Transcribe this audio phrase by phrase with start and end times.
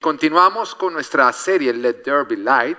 [0.00, 2.78] Continuamos con nuestra serie Let There Be Light.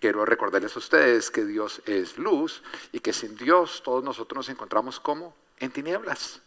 [0.00, 4.48] Quiero recordarles a ustedes que Dios es luz y que sin Dios todos nosotros nos
[4.48, 6.40] encontramos como en tinieblas.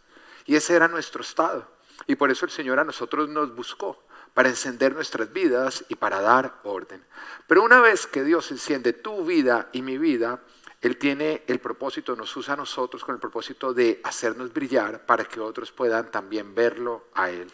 [0.47, 1.69] Y ese era nuestro estado.
[2.07, 6.19] Y por eso el Señor a nosotros nos buscó para encender nuestras vidas y para
[6.19, 7.05] dar orden.
[7.45, 10.41] Pero una vez que Dios enciende tu vida y mi vida,
[10.81, 15.25] Él tiene el propósito, nos usa a nosotros con el propósito de hacernos brillar para
[15.25, 17.51] que otros puedan también verlo a Él.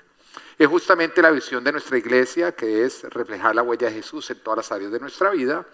[0.57, 4.39] Es justamente la visión de nuestra iglesia, que es reflejar la huella de Jesús en
[4.39, 5.65] todas las áreas de nuestra vida.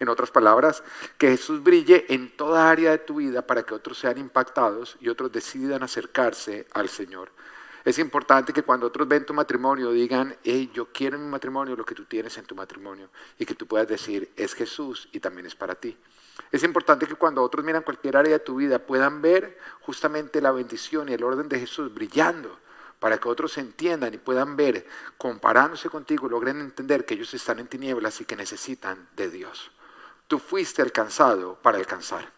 [0.00, 0.84] En otras palabras,
[1.16, 5.08] que Jesús brille en toda área de tu vida para que otros sean impactados y
[5.08, 7.32] otros decidan acercarse al Señor.
[7.84, 11.74] Es importante que cuando otros ven tu matrimonio digan, hey, yo quiero en mi matrimonio
[11.74, 13.08] lo que tú tienes en tu matrimonio.
[13.40, 15.96] Y que tú puedas decir, es Jesús y también es para ti.
[16.52, 20.52] Es importante que cuando otros miran cualquier área de tu vida puedan ver justamente la
[20.52, 22.56] bendición y el orden de Jesús brillando
[22.98, 27.68] para que otros entiendan y puedan ver, comparándose contigo, logren entender que ellos están en
[27.68, 29.70] tinieblas y que necesitan de Dios.
[30.26, 32.30] Tú fuiste alcanzado para alcanzar.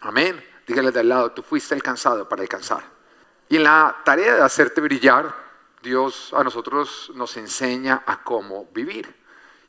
[0.00, 0.42] Amén.
[0.66, 2.84] Dígale de al lado, tú fuiste alcanzado para alcanzar.
[3.48, 5.34] Y en la tarea de hacerte brillar,
[5.82, 9.17] Dios a nosotros nos enseña a cómo vivir.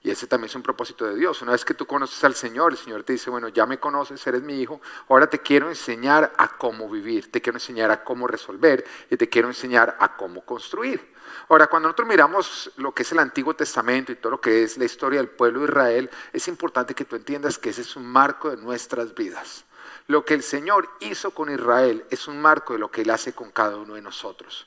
[0.01, 1.41] Y ese también es un propósito de Dios.
[1.41, 4.25] Una vez que tú conoces al Señor, el Señor te dice, bueno, ya me conoces,
[4.27, 8.25] eres mi hijo, ahora te quiero enseñar a cómo vivir, te quiero enseñar a cómo
[8.25, 11.13] resolver y te quiero enseñar a cómo construir.
[11.49, 14.77] Ahora, cuando nosotros miramos lo que es el Antiguo Testamento y todo lo que es
[14.77, 18.05] la historia del pueblo de Israel, es importante que tú entiendas que ese es un
[18.05, 19.65] marco de nuestras vidas.
[20.07, 23.33] Lo que el Señor hizo con Israel es un marco de lo que Él hace
[23.33, 24.65] con cada uno de nosotros.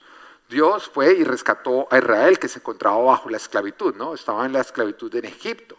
[0.52, 4.14] Dios fue y rescató a Israel que se encontraba bajo la esclavitud, ¿no?
[4.14, 5.76] Estaba en la esclavitud en Egipto.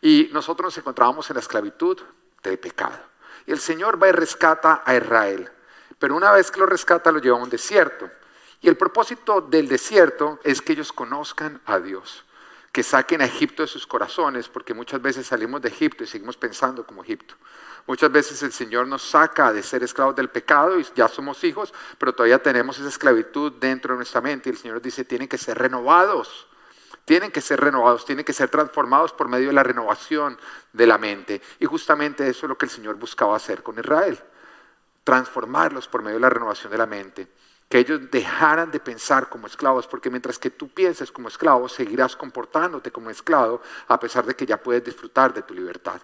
[0.00, 1.98] Y nosotros nos encontrábamos en la esclavitud
[2.42, 2.98] del pecado.
[3.46, 5.50] Y el Señor va y rescata a Israel.
[5.98, 8.10] Pero una vez que lo rescata, lo lleva a un desierto.
[8.60, 12.24] Y el propósito del desierto es que ellos conozcan a Dios,
[12.72, 16.36] que saquen a Egipto de sus corazones, porque muchas veces salimos de Egipto y seguimos
[16.36, 17.34] pensando como Egipto.
[17.86, 21.74] Muchas veces el Señor nos saca de ser esclavos del pecado y ya somos hijos,
[21.98, 24.48] pero todavía tenemos esa esclavitud dentro de nuestra mente.
[24.48, 26.46] Y el Señor dice, tienen que ser renovados.
[27.04, 30.38] Tienen que ser renovados, tienen que ser transformados por medio de la renovación
[30.72, 31.42] de la mente.
[31.60, 34.18] Y justamente eso es lo que el Señor buscaba hacer con Israel.
[35.04, 37.28] Transformarlos por medio de la renovación de la mente.
[37.68, 42.16] Que ellos dejaran de pensar como esclavos, porque mientras que tú pienses como esclavo, seguirás
[42.16, 46.00] comportándote como esclavo, a pesar de que ya puedes disfrutar de tu libertad.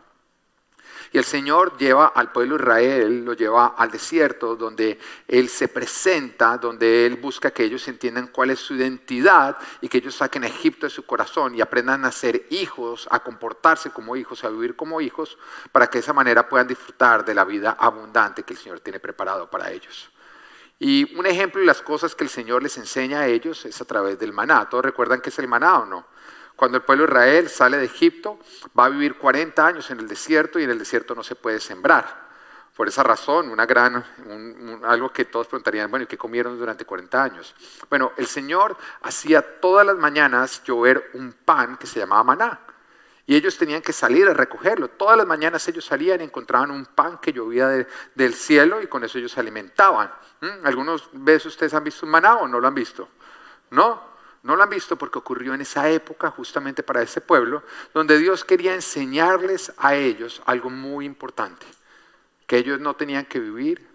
[1.12, 5.69] Y el Señor lleva al pueblo de Israel, lo lleva al desierto, donde Él se
[5.69, 10.44] presenta, donde Él busca que ellos entiendan cuál es su identidad y que ellos saquen
[10.44, 14.49] a Egipto de su corazón y aprendan a ser hijos, a comportarse como hijos, a
[14.49, 15.38] vivir como hijos,
[15.72, 19.00] para que de esa manera puedan disfrutar de la vida abundante que el Señor tiene
[19.00, 20.11] preparado para ellos.
[20.82, 23.84] Y un ejemplo de las cosas que el Señor les enseña a ellos es a
[23.84, 24.67] través del maná.
[24.71, 26.06] ¿Todos recuerdan qué es el maná o no?
[26.60, 28.38] Cuando el pueblo de Israel sale de Egipto,
[28.78, 31.59] va a vivir 40 años en el desierto y en el desierto no se puede
[31.59, 32.28] sembrar.
[32.76, 34.04] Por esa razón, una gran,
[34.84, 37.54] algo que todos preguntarían, bueno, ¿y qué comieron durante 40 años?
[37.88, 42.60] Bueno, el Señor hacía todas las mañanas llover un pan que se llamaba maná.
[43.25, 44.88] Y ellos tenían que salir a recogerlo.
[44.88, 49.03] Todas las mañanas ellos salían y encontraban un pan que llovía del cielo y con
[49.03, 50.12] eso ellos se alimentaban.
[50.43, 50.66] ¿Mm?
[50.66, 53.09] ¿Algunos veces ustedes han visto un maná o no lo han visto?
[53.70, 54.09] ¿No?
[54.43, 57.62] No lo han visto porque ocurrió en esa época, justamente para ese pueblo,
[57.93, 61.67] donde Dios quería enseñarles a ellos algo muy importante,
[62.47, 63.87] que ellos no tenían que vivir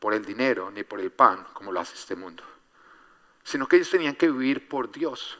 [0.00, 2.42] por el dinero ni por el pan como lo hace este mundo,
[3.44, 5.38] sino que ellos tenían que vivir por Dios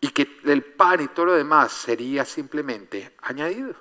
[0.00, 3.74] y que el pan y todo lo demás sería simplemente añadido.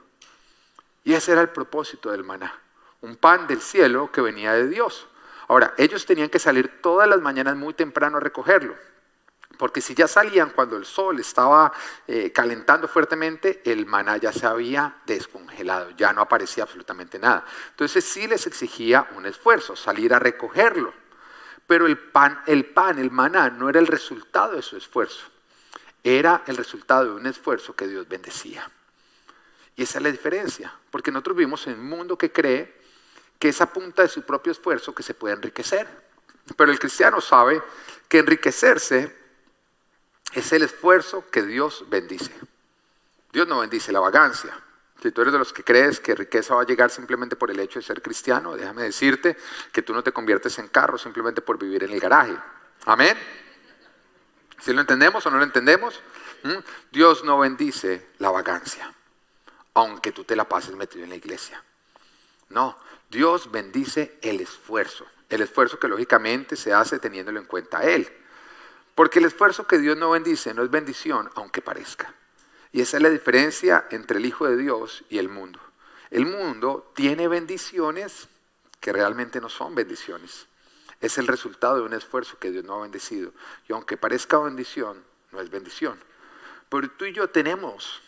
[1.03, 2.53] Y ese era el propósito del maná,
[3.01, 5.07] un pan del cielo que venía de Dios.
[5.47, 8.75] Ahora, ellos tenían que salir todas las mañanas muy temprano a recogerlo.
[9.57, 11.71] Porque si ya salían cuando el sol estaba
[12.07, 17.45] eh, calentando fuertemente, el maná ya se había descongelado, ya no aparecía absolutamente nada.
[17.69, 20.93] Entonces sí les exigía un esfuerzo, salir a recogerlo.
[21.67, 25.25] Pero el pan, el pan, el maná, no era el resultado de su esfuerzo,
[26.03, 28.69] era el resultado de un esfuerzo que Dios bendecía.
[29.75, 32.81] Y esa es la diferencia, porque nosotros vivimos en un mundo que cree
[33.39, 35.87] que es a punta de su propio esfuerzo que se puede enriquecer.
[36.55, 37.61] Pero el cristiano sabe
[38.07, 39.24] que enriquecerse
[40.35, 42.31] es el esfuerzo que Dios bendice.
[43.31, 44.57] Dios no bendice la vagancia.
[45.01, 47.59] Si tú eres de los que crees que riqueza va a llegar simplemente por el
[47.59, 49.37] hecho de ser cristiano, déjame decirte
[49.71, 52.35] que tú no te conviertes en carro simplemente por vivir en el garaje.
[52.85, 53.17] Amén.
[54.59, 56.01] ¿Si lo entendemos o no lo entendemos?
[56.43, 56.57] ¿Mm?
[56.91, 58.93] Dios no bendice la vagancia,
[59.73, 61.63] aunque tú te la pases metido en la iglesia.
[62.49, 62.77] No,
[63.09, 68.11] Dios bendice el esfuerzo, el esfuerzo que lógicamente se hace teniéndolo en cuenta a Él.
[68.95, 72.13] Porque el esfuerzo que Dios no bendice no es bendición, aunque parezca.
[72.71, 75.59] Y esa es la diferencia entre el Hijo de Dios y el mundo.
[76.09, 78.29] El mundo tiene bendiciones
[78.79, 80.47] que realmente no son bendiciones.
[81.01, 83.33] Es el resultado de un esfuerzo que Dios no ha bendecido.
[83.67, 85.99] Y aunque parezca bendición, no es bendición.
[86.69, 88.01] Pero tú y yo tenemos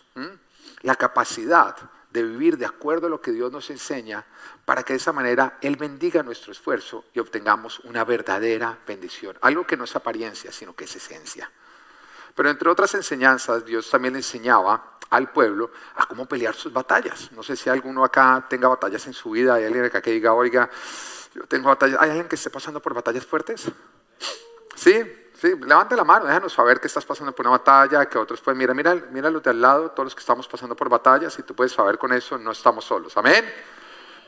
[0.81, 1.75] la capacidad
[2.17, 4.25] de vivir de acuerdo a lo que Dios nos enseña
[4.65, 9.37] para que de esa manera Él bendiga nuestro esfuerzo y obtengamos una verdadera bendición.
[9.41, 11.51] Algo que no es apariencia, sino que es esencia.
[12.35, 17.31] Pero entre otras enseñanzas, Dios también le enseñaba al pueblo a cómo pelear sus batallas.
[17.31, 20.33] No sé si alguno acá tenga batallas en su vida, hay alguien acá que diga,
[20.33, 20.69] oiga,
[21.33, 23.65] yo tengo batallas, ¿hay alguien que esté pasando por batallas fuertes?
[24.75, 25.01] Sí,
[25.39, 28.57] Sí, levante la mano, déjanos saber que estás pasando por una batalla, que otros pueden,
[28.57, 31.43] mira, mira, mira los de al lado, todos los que estamos pasando por batallas, y
[31.43, 33.15] tú puedes saber con eso, no estamos solos.
[33.17, 33.45] Amén.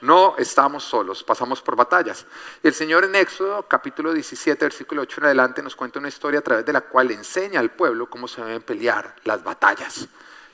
[0.02, 2.28] No estamos solos, pasamos por batallas.
[2.62, 6.44] El Señor en Éxodo, capítulo 17, versículo 8 en adelante, nos cuenta una historia a
[6.44, 10.08] través de la cual enseña al pueblo cómo se deben pelear las batallas.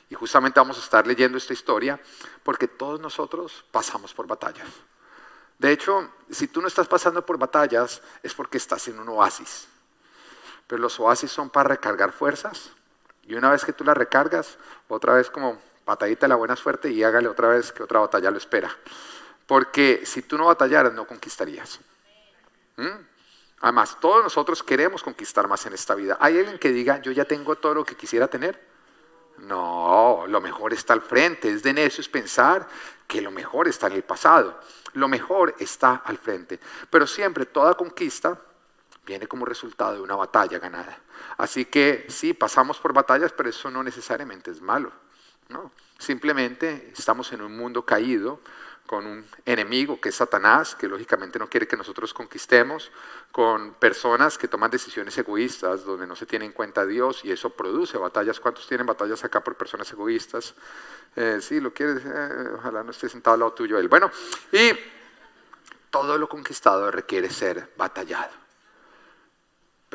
[0.08, 2.00] Y justamente vamos a estar leyendo esta historia
[2.42, 4.68] porque todos nosotros pasamos por batallas.
[5.58, 9.68] De hecho, si tú no estás pasando por batallas, es porque estás en un oasis.
[10.66, 12.70] Pero los oasis son para recargar fuerzas.
[13.22, 14.58] Y una vez que tú las recargas,
[14.88, 18.30] otra vez como patadita de la buena suerte y hágale otra vez que otra batalla
[18.30, 18.76] lo espera.
[19.46, 21.80] Porque si tú no batallaras, no conquistarías.
[22.76, 23.16] ¿Mm?
[23.60, 26.18] Además, todos nosotros queremos conquistar más en esta vida.
[26.20, 28.60] ¿Hay alguien que diga, yo ya tengo todo lo que quisiera tener?
[29.38, 31.50] No, lo mejor está al frente.
[31.50, 32.66] Es de necios pensar
[33.06, 34.60] que lo mejor está en el pasado.
[34.94, 36.58] Lo mejor está al frente.
[36.90, 38.38] Pero siempre toda conquista
[39.06, 40.98] viene como resultado de una batalla ganada.
[41.38, 44.92] Así que sí, pasamos por batallas, pero eso no necesariamente es malo.
[45.98, 48.40] Simplemente estamos en un mundo caído,
[48.86, 52.92] con un enemigo que es Satanás, que lógicamente no quiere que nosotros conquistemos,
[53.32, 57.32] con personas que toman decisiones egoístas, donde no se tiene en cuenta a Dios, y
[57.32, 58.38] eso produce batallas.
[58.38, 60.54] ¿Cuántos tienen batallas acá por personas egoístas?
[61.16, 63.88] Eh, sí, lo quieres, eh, ojalá no esté sentado al lado tuyo él.
[63.88, 64.10] Bueno,
[64.52, 64.70] y
[65.90, 68.45] todo lo conquistado requiere ser batallado.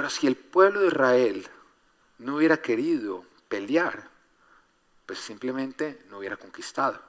[0.02, 1.48] Pero si el pueblo de Israel
[2.18, 4.10] no hubiera querido pelear,
[5.06, 7.00] pues simplemente no hubiera conquistado.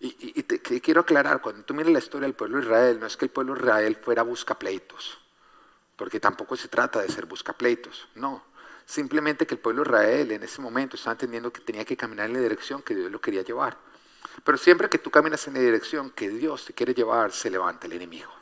[0.00, 0.42] Y,
[0.80, 3.30] quiero aclarar, cuando tú miras la historia del pueblo de Israel, no es que el
[3.30, 5.18] pueblo de Israel fuera buscapleitos,
[5.96, 8.42] porque tampoco se trata de ser buscapleitos, no.
[8.86, 12.24] Simplemente que el pueblo de Israel en ese momento estaba entendiendo que tenía que caminar
[12.24, 13.76] en la dirección que Dios lo quería llevar.
[14.42, 17.86] Pero siempre que tú caminas en la dirección que Dios te quiere llevar, se levanta
[17.86, 18.32] el enemigo.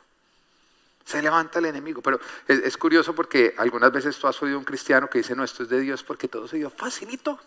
[1.07, 2.01] Se levanta el enemigo.
[2.01, 2.19] Pero
[2.49, 5.69] es, curioso porque algunas veces tú has oído un cristiano que dice, no, esto es
[5.69, 7.39] de Dios porque todo se dio facilito.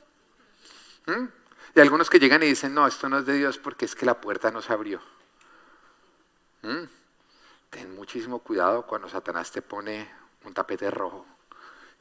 [1.04, 1.26] ¿Mm?
[1.74, 4.06] Y algunos que llegan y dicen, no, esto no es de Dios porque es que
[4.06, 5.02] la puerta no se abrió.
[6.62, 6.84] ¿Mm?
[7.68, 10.10] Ten muchísimo cuidado cuando Satanás te pone
[10.44, 11.26] un tapete rojo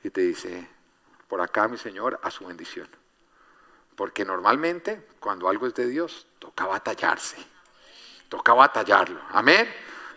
[0.02, 0.66] y te dice,
[1.28, 2.88] por acá mi Señor, a su bendición.
[3.98, 7.36] Porque normalmente cuando algo es de Dios, toca batallarse.
[8.30, 9.20] Toca batallarlo.
[9.32, 9.68] Amén.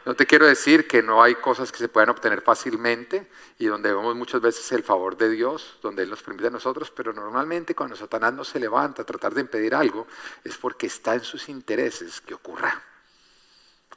[0.05, 3.93] No te quiero decir que no hay cosas que se puedan obtener fácilmente y donde
[3.93, 7.75] vemos muchas veces el favor de Dios, donde Él nos permite a nosotros, pero normalmente
[7.75, 10.09] cuando Satanás no se levanta a tratar de impedir algo
[10.43, 12.83] es porque está en sus intereses que ocurra.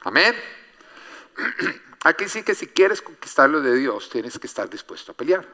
[0.02, 0.34] Amén.
[2.04, 5.44] Aquí sí que si quieres conquistar lo de Dios tienes que estar dispuesto a pelear,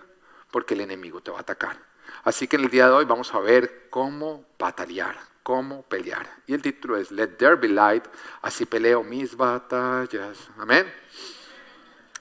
[0.50, 1.78] porque el enemigo te va a atacar.
[2.24, 6.28] Así que en el día de hoy vamos a ver cómo batallar, cómo pelear.
[6.46, 8.04] Y el título es Let There Be Light,
[8.42, 10.38] así peleo mis batallas.
[10.58, 10.92] Amén.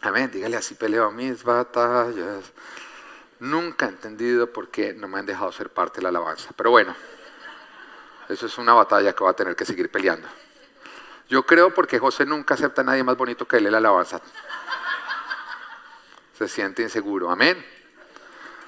[0.02, 2.52] Amén, dígale así peleo mis batallas.
[3.40, 6.52] Nunca he entendido por qué no me han dejado ser parte de la alabanza.
[6.56, 6.96] Pero bueno,
[8.30, 10.28] eso es una batalla que va a tener que seguir peleando.
[11.30, 14.22] Yo creo porque José nunca acepta a nadie más bonito que él en la alabanza.
[16.38, 17.30] Se siente inseguro.
[17.30, 17.64] Amén.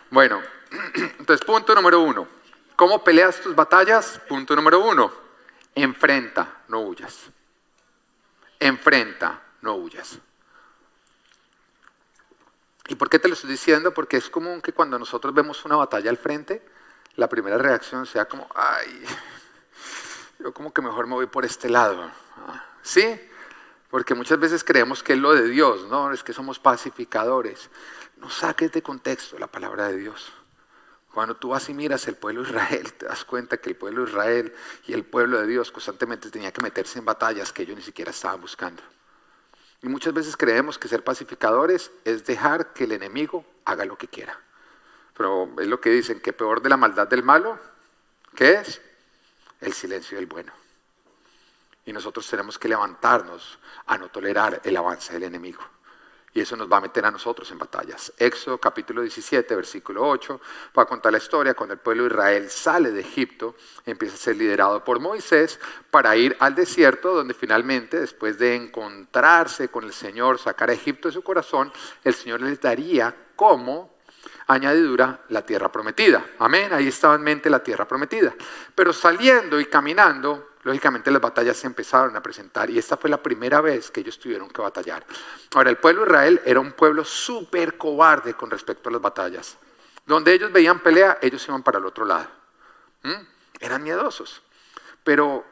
[0.10, 0.42] Bueno,
[1.20, 2.43] entonces punto número uno.
[2.76, 4.20] ¿Cómo peleas tus batallas?
[4.28, 5.12] Punto número uno,
[5.76, 7.30] enfrenta, no huyas.
[8.60, 10.20] Enfrenta, no huyas.
[12.88, 13.94] ¿Y por qué te lo estoy diciendo?
[13.94, 16.66] Porque es común que cuando nosotros vemos una batalla al frente,
[17.16, 19.06] la primera reacción sea como, ay,
[20.40, 22.12] yo como que mejor me voy por este lado.
[22.82, 23.20] ¿Sí?
[23.90, 26.12] Porque muchas veces creemos que es lo de Dios, ¿no?
[26.12, 27.70] Es que somos pacificadores.
[28.18, 30.34] No saques de contexto la palabra de Dios.
[31.14, 34.04] Cuando tú vas y miras el pueblo de Israel, te das cuenta que el pueblo
[34.04, 34.54] de Israel
[34.88, 38.10] y el pueblo de Dios constantemente tenía que meterse en batallas que ellos ni siquiera
[38.10, 38.82] estaban buscando.
[39.84, 44.08] Y muchas veces creemos que ser pacificadores es dejar que el enemigo haga lo que
[44.08, 44.40] quiera.
[45.16, 47.60] Pero es lo que dicen, que peor de la maldad del malo,
[48.34, 48.82] ¿qué es?
[49.62, 50.52] El silencio del bueno.
[51.86, 55.62] Y nosotros tenemos que levantarnos a no tolerar el avance del enemigo.
[56.36, 58.12] Y eso nos va a meter a nosotros en batallas.
[58.18, 60.42] Éxodo capítulo 17, versículo 8,
[60.78, 64.18] va a contar la historia cuando el pueblo de Israel sale de Egipto, empieza a
[64.18, 65.60] ser liderado por Moisés
[65.92, 71.08] para ir al desierto, donde finalmente, después de encontrarse con el Señor, sacar a Egipto
[71.08, 71.72] de su corazón,
[72.04, 73.94] el Señor les daría como
[74.48, 76.26] añadidura la tierra prometida.
[76.40, 78.34] Amén, ahí estaba en mente la tierra prometida.
[78.74, 83.22] Pero saliendo y caminando, lógicamente las batallas se empezaron a presentar y esta fue la
[83.22, 85.06] primera vez que ellos tuvieron que batallar.
[85.54, 89.58] Ahora, el pueblo de Israel era un pueblo súper cobarde con respecto a las batallas.
[90.06, 92.28] Donde ellos veían pelea, ellos iban para el otro lado.
[93.60, 94.42] Eran miedosos.
[95.04, 95.46] Pero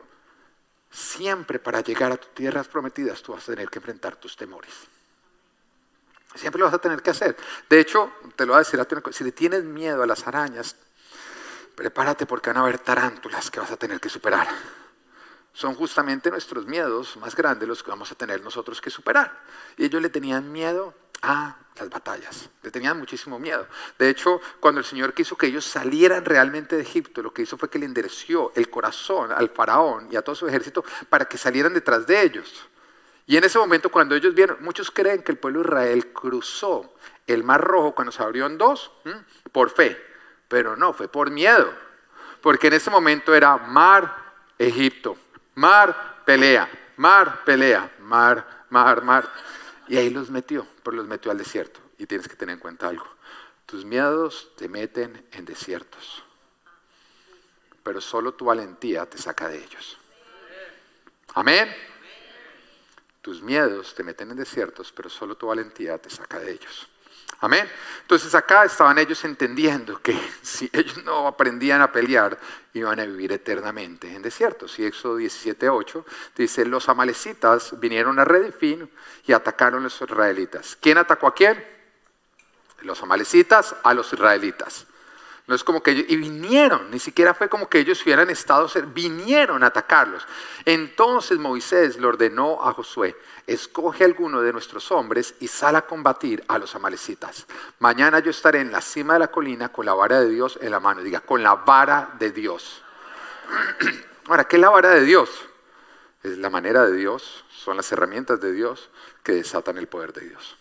[0.89, 4.73] siempre para llegar a tus tierras prometidas tú vas a tener que enfrentar tus temores.
[6.35, 7.35] Siempre lo vas a tener que hacer.
[7.69, 8.79] De hecho, te lo voy a decir,
[9.11, 10.77] si le tienes miedo a las arañas,
[11.75, 14.47] prepárate porque van a haber tarántulas que vas a tener que superar
[15.53, 19.43] son justamente nuestros miedos más grandes los que vamos a tener nosotros que superar.
[19.77, 23.67] Y ellos le tenían miedo a las batallas, le tenían muchísimo miedo.
[23.97, 27.57] De hecho, cuando el Señor quiso que ellos salieran realmente de Egipto, lo que hizo
[27.57, 31.37] fue que le endereció el corazón al faraón y a todo su ejército para que
[31.37, 32.67] salieran detrás de ellos.
[33.27, 36.95] Y en ese momento, cuando ellos vieron, muchos creen que el pueblo de Israel cruzó
[37.27, 38.91] el Mar Rojo cuando se abrió en dos,
[39.51, 40.01] por fe,
[40.47, 41.71] pero no, fue por miedo,
[42.41, 45.17] porque en ese momento era mar, Egipto,
[45.55, 49.29] mar, pelea, mar, pelea, mar, mar, mar.
[49.87, 51.79] Y ahí los metió, pero los metió al desierto.
[51.97, 53.07] Y tienes que tener en cuenta algo.
[53.65, 56.23] Tus miedos te meten en desiertos,
[57.83, 59.97] pero solo tu valentía te saca de ellos.
[61.33, 61.73] Amén.
[63.21, 66.90] Tus miedos te meten en desiertos, pero solo tu valentía te saca de ellos.
[67.41, 67.67] Amén.
[68.01, 72.37] Entonces acá estaban ellos entendiendo que si ellos no aprendían a pelear,
[72.73, 74.77] iban a vivir eternamente en desiertos.
[74.77, 76.05] Y Éxodo 17:8
[76.35, 78.89] dice, los amalecitas vinieron a Redifín
[79.25, 80.77] y atacaron a los israelitas.
[80.79, 81.65] ¿Quién atacó a quién?
[82.81, 84.85] Los amalecitas a los israelitas.
[85.47, 88.69] No es como que ellos, y vinieron, ni siquiera fue como que ellos hubieran estado,
[88.93, 90.25] vinieron a atacarlos.
[90.63, 93.17] Entonces Moisés le ordenó a Josué,
[93.47, 97.45] escoge alguno de nuestros hombres y sal a combatir a los amalecitas.
[97.79, 100.71] Mañana yo estaré en la cima de la colina con la vara de Dios en
[100.71, 101.01] la mano.
[101.01, 102.83] Diga, con la vara de Dios.
[104.27, 105.29] Ahora, ¿qué es la vara de Dios?
[106.23, 108.89] Es la manera de Dios, son las herramientas de Dios
[109.23, 110.57] que desatan el poder de Dios.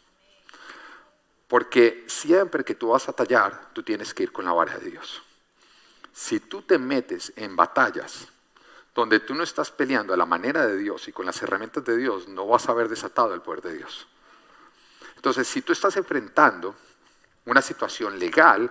[1.46, 4.90] Porque siempre que tú vas a tallar, tú tienes que ir con la vara de
[4.90, 5.22] Dios.
[6.12, 8.28] Si tú te metes en batallas
[8.94, 11.96] donde tú no estás peleando a la manera de Dios y con las herramientas de
[11.96, 14.06] Dios, no vas a haber desatado el poder de Dios.
[15.16, 16.74] Entonces, si tú estás enfrentando
[17.46, 18.70] una situación legal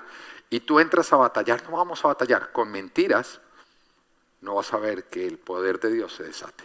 [0.49, 3.39] y tú entras a batallar, no vamos a batallar con mentiras,
[4.41, 6.63] no vas a ver que el poder de Dios se desate.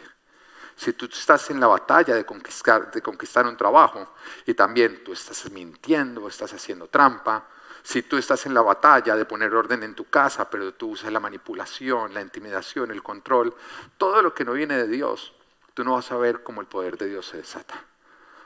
[0.76, 4.14] Si tú estás en la batalla de conquistar, de conquistar un trabajo
[4.46, 7.48] y también tú estás mintiendo, estás haciendo trampa,
[7.84, 11.12] si tú estás en la batalla de poner orden en tu casa, pero tú usas
[11.12, 13.54] la manipulación, la intimidación, el control,
[13.98, 15.34] todo lo que no viene de Dios,
[15.74, 17.84] tú no vas a ver cómo el poder de Dios se desata.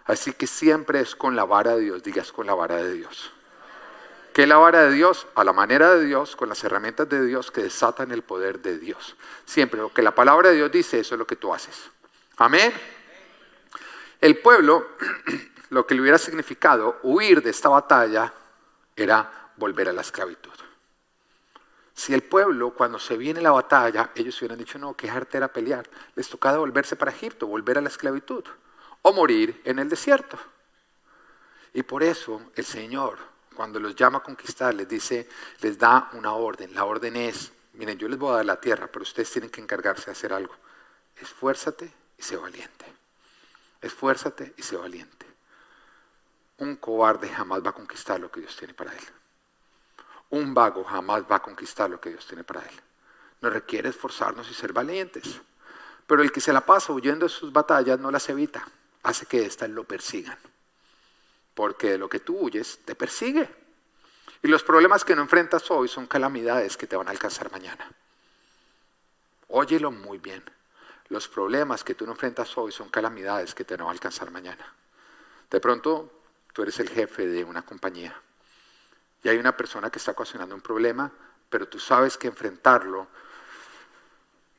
[0.07, 3.33] Así que siempre es con la vara de Dios, digas con la vara de Dios.
[4.35, 5.29] ¿Qué es la vara de Dios?
[5.37, 8.77] A la manera de Dios, con las herramientas de Dios que desatan el poder de
[8.77, 9.15] Dios.
[9.45, 11.91] Siempre lo que la palabra de Dios dice, eso es lo que tú haces.
[12.39, 12.73] Amén.
[14.21, 14.89] El pueblo,
[15.71, 18.33] lo que le hubiera significado huir de esta batalla,
[19.03, 20.53] era volver a la esclavitud.
[21.95, 25.53] Si el pueblo, cuando se viene la batalla, ellos hubieran dicho, no, que arte era
[25.53, 28.45] pelear, les tocaba volverse para Egipto, volver a la esclavitud,
[29.03, 30.39] o morir en el desierto.
[31.75, 33.19] Y por eso el Señor,
[33.55, 35.29] cuando los llama a conquistar, les dice,
[35.61, 36.73] les da una orden.
[36.73, 39.61] La orden es, miren, yo les voy a dar la tierra, pero ustedes tienen que
[39.61, 40.55] encargarse de hacer algo.
[41.17, 42.85] Esfuérzate y sé valiente.
[43.81, 45.28] Esfuérzate y sé valiente.
[46.59, 49.05] Un cobarde jamás va a conquistar lo que Dios tiene para él.
[50.31, 52.81] Un vago jamás va a conquistar lo que Dios tiene para él.
[53.41, 55.41] Nos requiere esforzarnos y ser valientes.
[56.07, 58.67] Pero el que se la pasa huyendo de sus batallas no las evita,
[59.03, 60.39] hace que éstas lo persigan.
[61.55, 63.49] Porque de lo que tú huyes te persigue.
[64.43, 67.91] Y los problemas que no enfrentas hoy son calamidades que te van a alcanzar mañana.
[69.49, 70.43] Óyelo muy bien.
[71.09, 74.75] Los problemas que tú no enfrentas hoy son calamidades que te van a alcanzar mañana.
[75.51, 76.18] De pronto
[76.59, 78.21] tú eres el jefe de una compañía
[79.23, 81.09] y hay una persona que está ocasionando un problema,
[81.49, 83.07] pero tú sabes que enfrentarlo,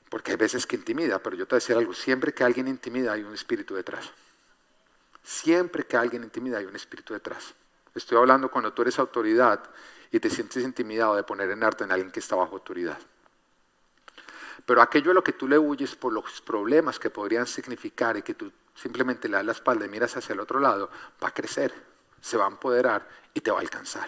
[0.07, 2.69] porque hay veces que intimida, pero yo te voy a decir algo, siempre que alguien
[2.69, 4.13] intimida hay un espíritu detrás.
[5.23, 7.53] Siempre que alguien intimida hay un espíritu detrás.
[7.93, 9.61] Estoy hablando cuando tú eres autoridad
[10.09, 12.97] y te sientes intimidado de poner en arte en alguien que está bajo autoridad.
[14.65, 18.21] Pero aquello a lo que tú le huyes por los problemas que podrían significar y
[18.21, 20.89] que tú simplemente le das la espalda y miras hacia el otro lado,
[21.21, 21.88] va a crecer,
[22.21, 24.07] se va a empoderar y te va a alcanzar.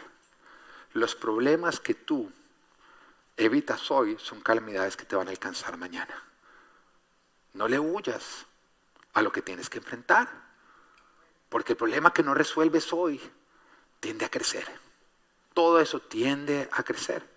[0.94, 2.32] Los problemas que tú
[3.38, 6.24] evitas hoy son calamidades que te van a alcanzar mañana.
[7.54, 8.46] No le huyas
[9.14, 10.30] a lo que tienes que enfrentar,
[11.50, 13.20] porque el problema que no resuelves hoy
[14.00, 14.66] tiende a crecer.
[15.54, 17.30] Todo eso tiende a crecer.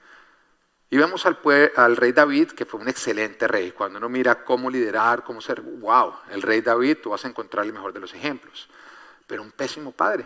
[0.91, 3.73] Y vemos al, rey David, que fue un excelente rey.
[3.73, 7.67] Cuando uno mira cómo liderar, cómo ser, wow, el rey David, tú vas a encontrar
[7.67, 8.69] el mejor de los ejemplos.
[9.27, 10.25] Pero un pésimo padre.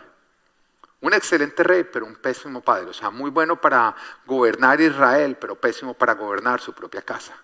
[1.00, 2.90] Un excelente rey, pero un pésimo padre.
[2.90, 3.94] O sea, muy bueno para
[4.26, 7.36] gobernar Israel, pero pésimo para gobernar su propia casa.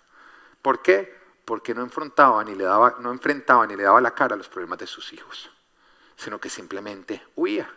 [0.60, 1.22] ¿Por qué?
[1.44, 4.48] Porque no enfrentaba ni le daba, no enfrentaba ni le daba la cara a los
[4.48, 5.50] problemas de sus hijos,
[6.16, 7.70] sino que simplemente huía.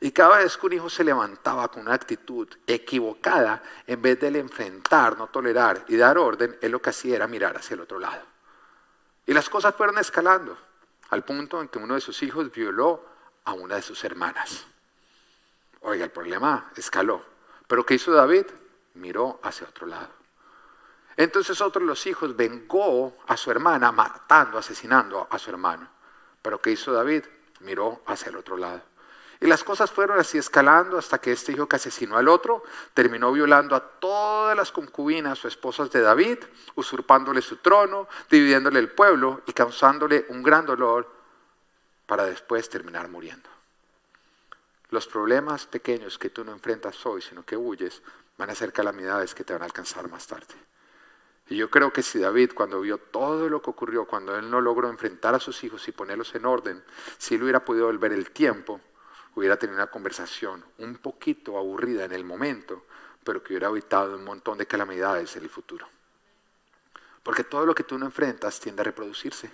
[0.00, 4.36] Y cada vez que un hijo se levantaba con una actitud equivocada, en vez de
[4.36, 8.00] enfrentar, no tolerar y dar orden, él lo que hacía era mirar hacia el otro
[8.00, 8.22] lado.
[9.26, 10.58] Y las cosas fueron escalando,
[11.10, 13.06] al punto en que uno de sus hijos violó
[13.44, 14.66] a una de sus hermanas.
[15.82, 17.24] Oiga, el problema escaló.
[17.66, 18.46] Pero ¿qué hizo David?
[18.94, 20.10] Miró hacia otro lado.
[21.16, 25.88] Entonces otro de los hijos vengó a su hermana matando, asesinando a su hermano.
[26.40, 27.24] Pero ¿qué hizo David?
[27.60, 28.82] Miró hacia el otro lado.
[29.40, 32.62] Y las cosas fueron así escalando hasta que este hijo que asesinó al otro
[32.94, 36.38] terminó violando a todas las concubinas o esposas de David,
[36.76, 41.10] usurpándole su trono, dividiéndole el pueblo y causándole un gran dolor
[42.06, 43.50] para después terminar muriendo.
[44.92, 48.02] Los problemas pequeños que tú no enfrentas hoy, sino que huyes,
[48.36, 50.54] van a ser calamidades que te van a alcanzar más tarde.
[51.48, 54.60] Y yo creo que si David, cuando vio todo lo que ocurrió, cuando él no
[54.60, 56.84] logró enfrentar a sus hijos y ponerlos en orden,
[57.16, 58.82] si él hubiera podido volver el tiempo,
[59.34, 62.84] hubiera tenido una conversación un poquito aburrida en el momento,
[63.24, 65.88] pero que hubiera evitado un montón de calamidades en el futuro.
[67.22, 69.50] Porque todo lo que tú no enfrentas tiende a reproducirse.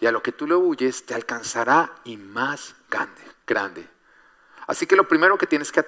[0.00, 3.95] Y a lo que tú le huyes te alcanzará y más grande, grande.
[4.66, 5.84] Así que lo primero que tienes que,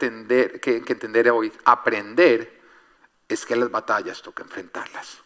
[0.61, 2.61] que, entender hoy, aprender,
[3.29, 5.19] es que las batallas toca enfrentarlas.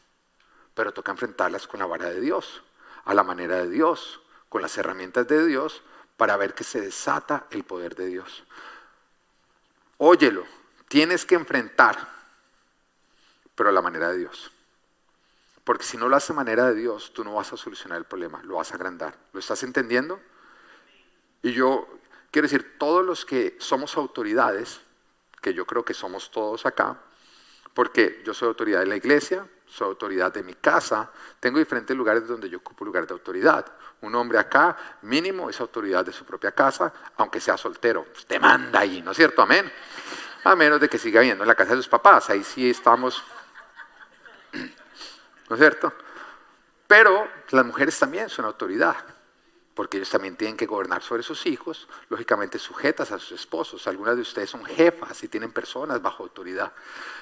[0.75, 2.63] Pero toca enfrentarlas con la vara de Dios,
[3.05, 5.83] a la manera de Dios, con las herramientas de Dios,
[6.17, 8.45] para ver que se desata el poder de Dios.
[9.99, 10.45] Óyelo,
[10.89, 12.09] tienes que enfrentar,
[13.55, 14.51] pero a la manera de Dios.
[15.65, 18.05] Porque si no lo haces a manera de Dios, tú no vas a solucionar el
[18.05, 19.17] problema, lo vas a agrandar.
[19.33, 20.21] ¿Lo estás entendiendo?
[21.43, 21.87] Y yo
[22.33, 24.81] Quiero decir, todos los que somos autoridades,
[25.43, 26.97] que yo creo que somos todos acá,
[27.75, 32.27] porque yo soy autoridad de la iglesia, soy autoridad de mi casa, tengo diferentes lugares
[32.27, 33.67] donde yo ocupo lugar de autoridad.
[34.01, 38.07] Un hombre acá, mínimo, es autoridad de su propia casa, aunque sea soltero.
[38.11, 39.43] Pues te manda ahí, ¿no es cierto?
[39.43, 39.71] Amén.
[40.45, 43.23] A menos de que siga viviendo en la casa de sus papás, ahí sí estamos,
[44.53, 45.93] ¿no es cierto?
[46.87, 48.97] Pero las mujeres también son autoridad
[49.75, 53.87] porque ellos también tienen que gobernar sobre sus hijos, lógicamente sujetas a sus esposos.
[53.87, 56.73] Algunas de ustedes son jefas y tienen personas bajo autoridad.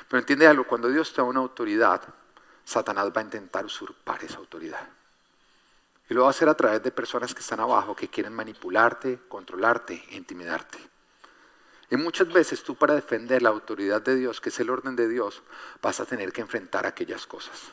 [0.08, 2.02] Pero entiende algo, cuando Dios te da una autoridad,
[2.64, 4.88] Satanás va a intentar usurpar esa autoridad.
[6.08, 9.20] Y lo va a hacer a través de personas que están abajo, que quieren manipularte,
[9.28, 10.78] controlarte intimidarte.
[11.88, 15.08] Y muchas veces tú para defender la autoridad de Dios, que es el orden de
[15.08, 15.42] Dios,
[15.82, 17.72] vas a tener que enfrentar aquellas cosas.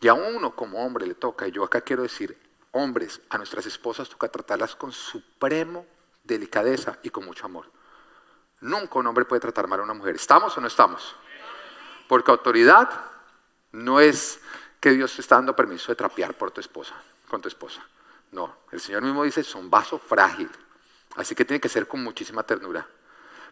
[0.00, 2.36] Y a uno como hombre le toca, y yo acá quiero decir,
[2.72, 5.86] hombres, a nuestras esposas toca tratarlas con supremo
[6.24, 7.70] delicadeza y con mucho amor.
[8.60, 10.14] Nunca un hombre puede tratar mal a una mujer.
[10.14, 11.16] ¿Estamos o no estamos?
[12.08, 12.88] Porque autoridad
[13.72, 14.40] no es
[14.80, 16.94] que Dios te está dando permiso de trapear por tu esposa,
[17.28, 17.82] con tu esposa.
[18.30, 20.50] No, el Señor mismo dice, son vaso frágil.
[21.16, 22.86] Así que tiene que ser con muchísima ternura.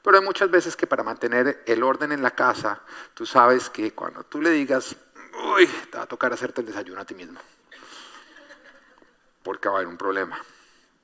[0.02, 2.80] Pero hay muchas veces que para mantener el orden en la casa,
[3.12, 4.96] tú sabes que cuando tú le digas,
[5.54, 7.38] uy, te va a tocar hacerte el desayuno a ti mismo
[9.42, 10.40] porque va a haber un problema,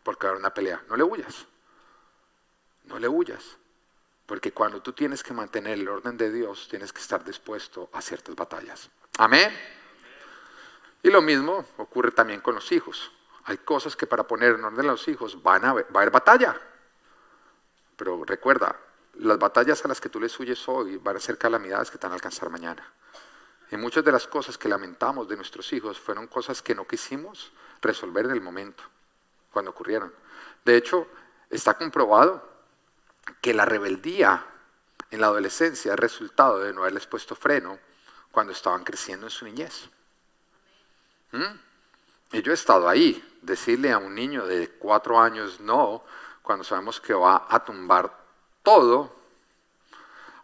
[0.02, 0.82] porque va a haber una pelea.
[0.88, 1.46] No le huyas,
[2.84, 3.56] no le huyas,
[4.26, 8.00] porque cuando tú tienes que mantener el orden de Dios, tienes que estar dispuesto a
[8.02, 8.90] ciertas batallas.
[9.18, 9.50] Amén.
[11.02, 13.12] Y lo mismo ocurre también con los hijos.
[13.44, 16.10] Hay cosas que para poner en orden a los hijos van a va a haber
[16.10, 16.60] batalla.
[17.96, 18.76] Pero recuerda,
[19.14, 22.06] las batallas a las que tú les huyes hoy van a ser calamidades que te
[22.06, 22.92] van a alcanzar mañana.
[23.70, 27.52] Y muchas de las cosas que lamentamos de nuestros hijos fueron cosas que no quisimos
[27.86, 28.82] resolver en el momento,
[29.52, 30.12] cuando ocurrieron.
[30.64, 31.08] De hecho,
[31.50, 32.46] está comprobado
[33.40, 34.44] que la rebeldía
[35.10, 37.78] en la adolescencia es resultado de no haberles puesto freno
[38.30, 39.88] cuando estaban creciendo en su niñez.
[41.32, 41.58] ¿Mm?
[42.32, 46.04] Y yo he estado ahí, decirle a un niño de cuatro años no,
[46.42, 48.12] cuando sabemos que va a tumbar
[48.62, 49.14] todo,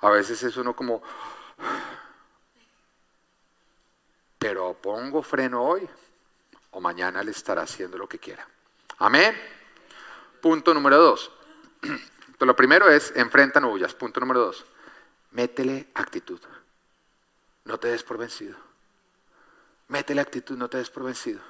[0.00, 1.02] a veces es uno como,
[4.38, 5.88] pero pongo freno hoy
[6.72, 8.46] o mañana Él estará haciendo lo que quiera.
[8.98, 9.34] Amén.
[10.40, 11.30] Punto número dos.
[12.40, 13.94] lo primero es enfrenta no huyas.
[13.94, 14.64] Punto número dos.
[15.30, 16.40] Métele actitud.
[17.64, 18.56] No te des por vencido.
[19.88, 21.40] Métele actitud, no te des por vencido.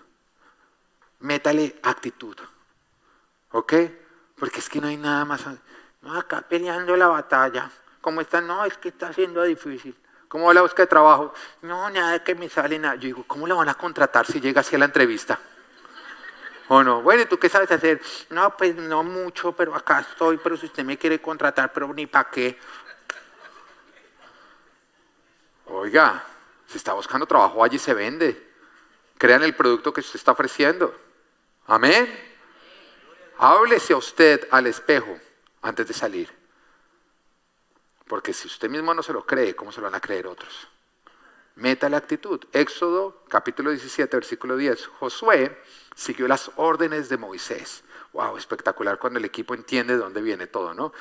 [1.20, 2.36] Métale actitud.
[3.52, 3.74] ¿Ok?
[4.36, 5.44] Porque es que no hay nada más.
[6.02, 7.70] No, acá peleando la batalla.
[8.00, 8.40] ¿Cómo está?
[8.40, 9.96] No, es que está siendo difícil.
[10.32, 11.34] ¿Cómo va la búsqueda de trabajo?
[11.60, 12.94] No, nada que me sale nada.
[12.94, 15.38] Yo digo, ¿cómo le van a contratar si llega así a la entrevista?
[16.68, 17.02] ¿O no?
[17.02, 18.00] Bueno, ¿y tú qué sabes hacer?
[18.30, 22.06] No, pues no mucho, pero acá estoy, pero si usted me quiere contratar, pero ni
[22.06, 22.58] para qué.
[25.66, 26.24] Oiga,
[26.66, 28.54] si está buscando trabajo, allí se vende.
[29.18, 30.98] Crean el producto que usted está ofreciendo.
[31.66, 32.08] Amén.
[33.36, 35.14] Háblese a usted al espejo
[35.60, 36.41] antes de salir.
[38.12, 40.68] Porque si usted mismo no se lo cree, ¿cómo se lo van a creer otros?
[41.54, 42.38] Meta la actitud.
[42.52, 44.86] Éxodo capítulo 17, versículo 10.
[44.98, 45.58] Josué
[45.94, 47.84] siguió las órdenes de Moisés.
[48.12, 50.92] Wow, espectacular cuando el equipo entiende de dónde viene todo, ¿no?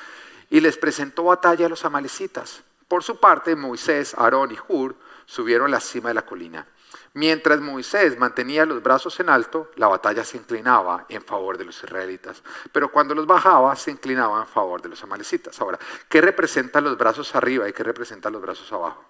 [0.49, 2.63] Y les presentó batalla a los amalecitas.
[2.87, 4.95] Por su parte, Moisés, Aarón y Hur
[5.25, 6.65] subieron a la cima de la colina.
[7.13, 11.83] Mientras Moisés mantenía los brazos en alto, la batalla se inclinaba en favor de los
[11.83, 12.41] israelitas.
[12.71, 15.59] Pero cuando los bajaba, se inclinaba en favor de los amalecitas.
[15.59, 19.03] Ahora, ¿qué representan los brazos arriba y qué representan los brazos abajo?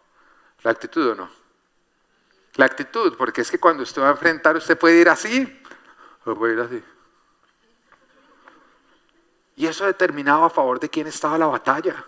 [0.63, 1.29] ¿La actitud o no?
[2.55, 5.61] La actitud, porque es que cuando usted va a enfrentar, usted puede ir así
[6.25, 6.83] o puede ir así.
[9.57, 12.03] Y eso determinaba a favor de quién estaba la batalla.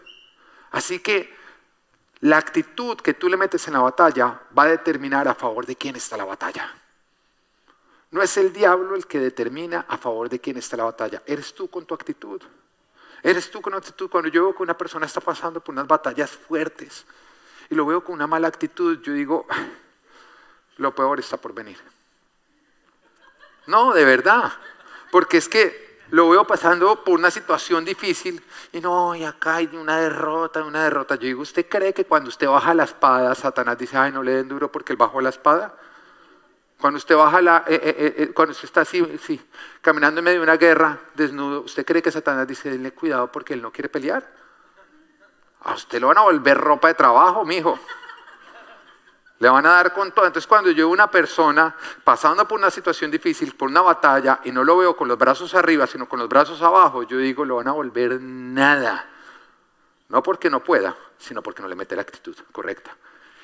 [0.72, 1.43] Así que
[2.24, 5.76] la actitud que tú le metes en la batalla va a determinar a favor de
[5.76, 6.74] quién está la batalla.
[8.12, 11.54] No es el diablo el que determina a favor de quién está la batalla, eres
[11.54, 12.42] tú con tu actitud.
[13.22, 14.10] Eres tú con tu actitud.
[14.10, 17.06] Cuando yo veo que una persona está pasando por unas batallas fuertes
[17.70, 19.46] y lo veo con una mala actitud, yo digo,
[20.78, 21.78] lo peor está por venir.
[23.68, 24.54] No, de verdad.
[25.12, 28.40] Porque es que lo veo pasando por una situación difícil
[28.72, 31.16] y no, y acá hay una derrota, una derrota.
[31.16, 34.34] Yo digo, ¿usted cree que cuando usted baja la espada, Satanás dice, ay, no le
[34.34, 35.76] den duro porque él bajó la espada?
[36.80, 39.42] Cuando usted baja la, eh, eh, eh, cuando usted está así, sí,
[39.82, 43.56] caminando en medio de una guerra, desnudo, ¿usted cree que Satanás dice, denle cuidado porque
[43.56, 44.24] él no quiere pelear?
[45.62, 47.80] A usted lo van a volver ropa de trabajo, mijo.
[49.44, 50.26] Le van a dar con todo.
[50.26, 54.54] Entonces cuando yo veo una persona pasando por una situación difícil, por una batalla, y
[54.54, 57.58] no lo veo con los brazos arriba, sino con los brazos abajo, yo digo, lo
[57.58, 59.06] van a volver nada.
[60.08, 62.96] No porque no pueda, sino porque no le mete la actitud correcta.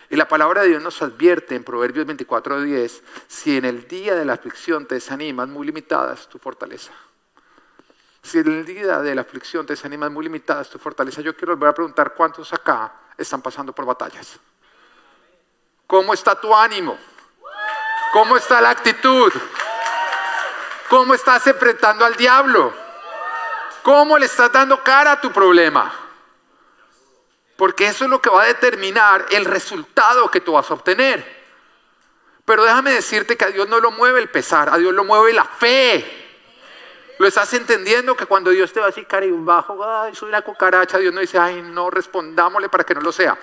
[0.10, 4.24] Y la palabra de Dios nos advierte en Proverbios 24:10, si en el día de
[4.24, 6.94] la aflicción te desanimas, muy limitada es tu fortaleza.
[8.24, 11.20] Si en el día de la aflicción te desanimas, muy limitada es tu fortaleza.
[11.20, 14.40] Yo quiero volver a preguntar cuántos acá están pasando por batallas.
[15.90, 17.00] ¿Cómo está tu ánimo?
[18.14, 19.34] ¿Cómo está la actitud?
[20.88, 22.72] ¿Cómo estás enfrentando al diablo?
[23.82, 25.92] ¿Cómo le estás dando cara a tu problema?
[27.58, 31.26] Porque eso es lo que va a determinar el resultado que tú vas a obtener.
[32.46, 35.34] Pero déjame decirte que a Dios no lo mueve el pesar, a Dios lo mueve
[35.34, 36.06] la fe.
[37.18, 38.16] ¿Lo estás entendiendo?
[38.16, 41.20] Que cuando Dios te va a decir, cari, bajo, ay, soy una cucaracha, Dios no
[41.20, 43.36] dice, ay, no, respondámosle para que no lo sea.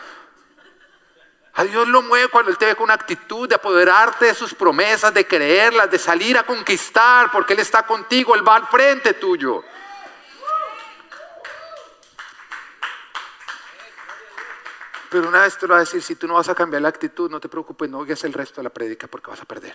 [1.56, 4.52] A Dios lo mueve cuando Él te ve con una actitud de apoderarte de sus
[4.54, 9.14] promesas, de creerlas, de salir a conquistar, porque Él está contigo, Él va al frente
[9.14, 9.64] tuyo.
[15.08, 16.88] Pero una vez te lo va a decir, si tú no vas a cambiar la
[16.88, 19.74] actitud, no te preocupes, no oigas el resto de la prédica porque vas a perder.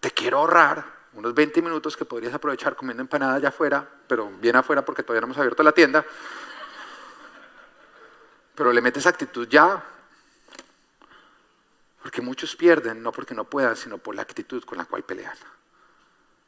[0.00, 4.56] Te quiero ahorrar unos 20 minutos que podrías aprovechar comiendo empanada allá afuera, pero bien
[4.56, 6.04] afuera porque todavía no hemos abierto la tienda.
[8.56, 9.82] Pero le metes actitud ya,
[12.06, 15.34] porque muchos pierden no porque no puedan, sino por la actitud con la cual pelean.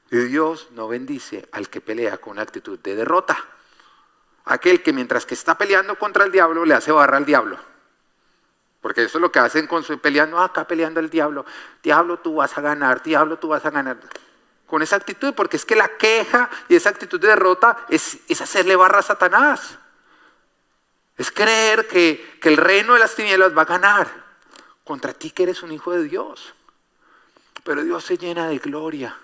[0.09, 3.37] Y Dios no bendice al que pelea con una actitud de derrota.
[4.44, 7.59] Aquel que mientras que está peleando contra el diablo le hace barra al diablo.
[8.81, 11.44] Porque eso es lo que hacen con su peleando, acá peleando el diablo.
[11.83, 13.99] Diablo, tú vas a ganar, diablo, tú vas a ganar.
[14.64, 18.40] Con esa actitud, porque es que la queja y esa actitud de derrota es, es
[18.40, 19.77] hacerle barra a Satanás.
[21.16, 24.28] Es creer que, que el reino de las tinieblas va a ganar
[24.88, 26.55] contra ti que eres un hijo de Dios.
[27.62, 29.14] Pero Dios se llena de gloria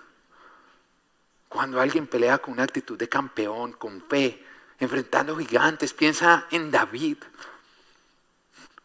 [1.49, 4.45] cuando alguien pelea con una actitud de campeón, con fe,
[4.79, 5.91] enfrentando gigantes.
[5.91, 7.17] Piensa en David,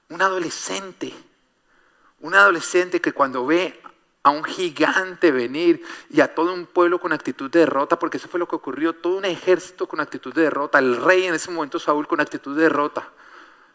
[0.09, 1.13] un adolescente,
[2.21, 3.79] un adolescente que cuando ve
[4.23, 8.29] a un gigante venir y a todo un pueblo con actitud de derrota, porque eso
[8.29, 11.51] fue lo que ocurrió, todo un ejército con actitud de derrota, el rey en ese
[11.51, 13.11] momento Saúl con actitud de derrota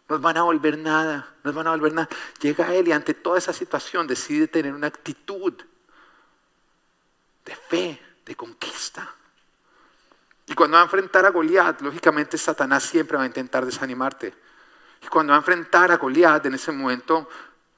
[0.07, 2.09] nos van a volver nada, nos van a volver nada.
[2.39, 5.53] Llega él y ante toda esa situación decide tener una actitud
[7.43, 9.13] de fe, de conquista.
[10.47, 14.33] Y cuando va a enfrentar a Goliat, lógicamente Satanás siempre va a intentar desanimarte.
[15.01, 17.27] Y cuando va a enfrentar a Goliat, en ese momento,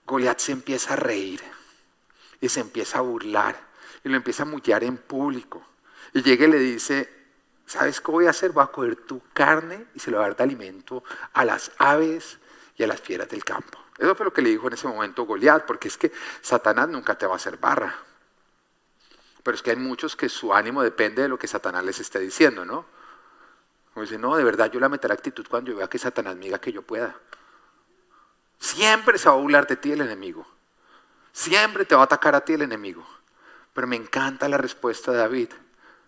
[0.06, 1.42] Goliat se empieza a reír
[2.42, 3.68] y se empieza a burlar
[4.04, 5.66] y lo empieza a mullar en público.
[6.14, 7.17] Y llega y le dice,
[7.68, 8.52] ¿sabes qué voy a hacer?
[8.52, 11.04] Voy a coger tu carne y se lo voy a dar de alimento
[11.34, 12.40] a las aves
[12.76, 13.78] y a las fieras del campo.
[13.98, 17.18] Eso fue lo que le dijo en ese momento Goliat, porque es que Satanás nunca
[17.18, 17.96] te va a hacer barra.
[19.44, 22.20] Pero es que hay muchos que su ánimo depende de lo que Satanás les esté
[22.20, 22.86] diciendo, ¿no?
[23.94, 26.46] Como dice, no, de verdad yo la meteré actitud cuando yo vea que Satanás me
[26.46, 27.16] diga que yo pueda.
[28.60, 30.46] Siempre se va a burlar de ti el enemigo.
[31.32, 33.06] Siempre te va a atacar a ti el enemigo.
[33.74, 35.50] Pero me encanta la respuesta de David.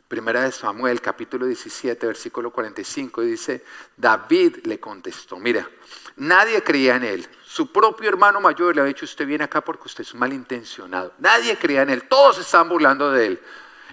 [0.10, 3.63] Primera de Samuel, capítulo 17, versículo 45, dice,
[3.95, 5.69] David le contestó, mira,
[6.15, 7.28] nadie creía en él.
[7.45, 11.13] Su propio hermano mayor le había dicho, usted viene acá porque usted es malintencionado.
[11.19, 13.41] Nadie creía en él, todos estaban burlando de él.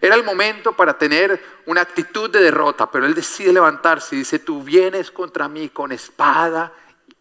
[0.00, 4.38] Era el momento para tener una actitud de derrota, pero él decide levantarse y dice,
[4.38, 6.72] tú vienes contra mí con espada,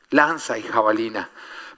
[0.10, 1.30] lanza y jabalina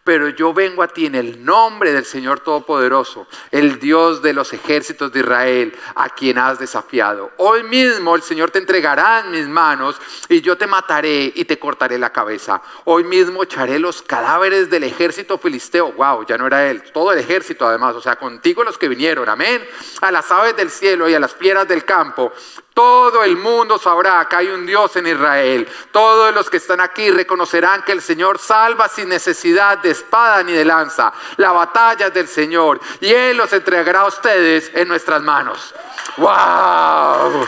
[0.07, 4.53] pero yo vengo a ti en el nombre del Señor Todopoderoso, el Dios de los
[4.53, 7.31] ejércitos de Israel, a quien has desafiado.
[7.35, 11.59] Hoy mismo el Señor te entregará en mis manos y yo te mataré y te
[11.59, 12.61] cortaré la cabeza.
[12.85, 15.91] Hoy mismo echaré los cadáveres del ejército filisteo.
[15.91, 19.27] Wow, ya no era él, todo el ejército además, o sea, contigo los que vinieron,
[19.27, 19.61] amén.
[19.99, 22.31] A las aves del cielo y a las fieras del campo
[22.77, 25.67] todo el mundo sabrá que hay un Dios en Israel.
[25.91, 30.53] Todos los que están aquí reconocerán que el Señor salva sin necesidad de espada ni
[30.53, 31.11] de lanza.
[31.37, 35.73] La batalla es del Señor y Él los entregará a ustedes en nuestras manos.
[36.17, 37.45] ¡Wow!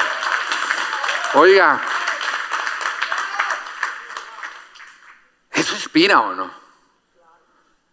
[1.36, 1.80] Oiga,
[5.52, 6.60] ¿eso inspira o no?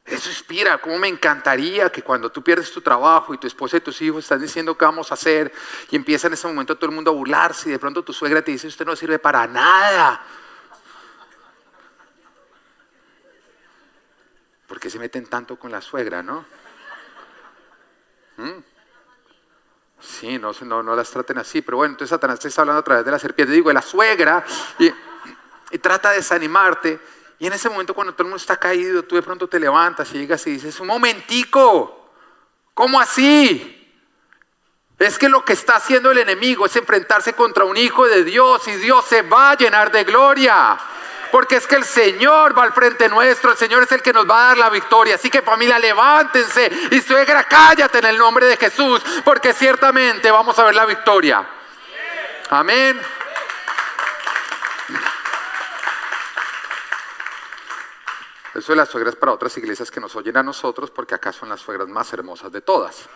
[0.06, 3.80] Eso inspira, cómo me encantaría que cuando tú pierdes tu trabajo y tu esposa y
[3.80, 5.52] tus hijos están diciendo qué vamos a hacer
[5.90, 8.40] y empieza en ese momento todo el mundo a burlarse y de pronto tu suegra
[8.40, 10.24] te dice usted no sirve para nada.
[14.66, 16.44] ¿Por qué se meten tanto con la suegra, no?
[18.36, 18.62] ¿Mm?
[20.00, 20.52] Sí, no,
[20.82, 23.52] no, las traten así, pero bueno, entonces Satanás está hablando a través de la serpiente,
[23.52, 24.44] digo, de la suegra,
[24.78, 24.92] y,
[25.70, 27.00] y trata de desanimarte
[27.38, 30.10] y en ese momento cuando todo el mundo está caído, tú de pronto te levantas
[30.12, 32.10] y llegas y dices, un momentico,
[32.72, 33.72] ¿cómo así?
[34.98, 38.66] Es que lo que está haciendo el enemigo es enfrentarse contra un hijo de Dios
[38.68, 40.78] y Dios se va a llenar de gloria.
[41.30, 44.28] Porque es que el Señor va al frente nuestro, el Señor es el que nos
[44.28, 45.16] va a dar la victoria.
[45.16, 50.58] Así que familia, levántense y suegra, cállate en el nombre de Jesús, porque ciertamente vamos
[50.58, 51.46] a ver la victoria.
[52.50, 53.00] Amén.
[58.54, 61.50] Eso de las suegras para otras iglesias que nos oyen a nosotros, porque acá son
[61.50, 63.06] las suegras más hermosas de todas.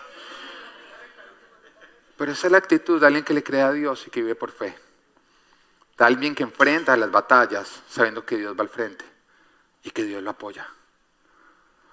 [2.15, 4.35] Pero esa es la actitud de alguien que le cree a Dios y que vive
[4.35, 4.77] por fe.
[5.97, 9.05] De alguien que enfrenta las batallas sabiendo que Dios va al frente
[9.83, 10.67] y que Dios lo apoya.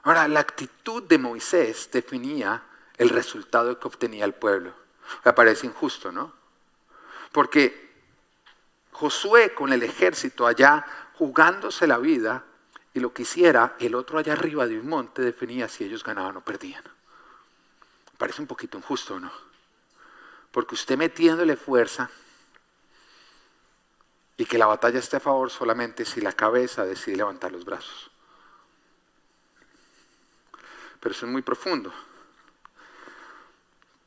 [0.04, 2.62] Ahora, la actitud de Moisés definía
[2.96, 4.72] el resultado que obtenía el pueblo.
[5.24, 6.32] Me parece injusto, ¿no?
[7.32, 7.88] Porque
[8.98, 10.84] Josué con el ejército allá
[11.14, 12.44] jugándose la vida
[12.92, 16.37] y lo que hiciera el otro allá arriba de un monte definía si ellos ganaban
[16.37, 16.82] o perdían.
[18.16, 19.30] Parece un poquito injusto, ¿no?
[20.50, 22.11] Porque usted metiéndole fuerza
[24.38, 28.09] y que la batalla esté a favor solamente si la cabeza decide levantar los brazos.
[31.01, 31.92] Pero eso es muy profundo.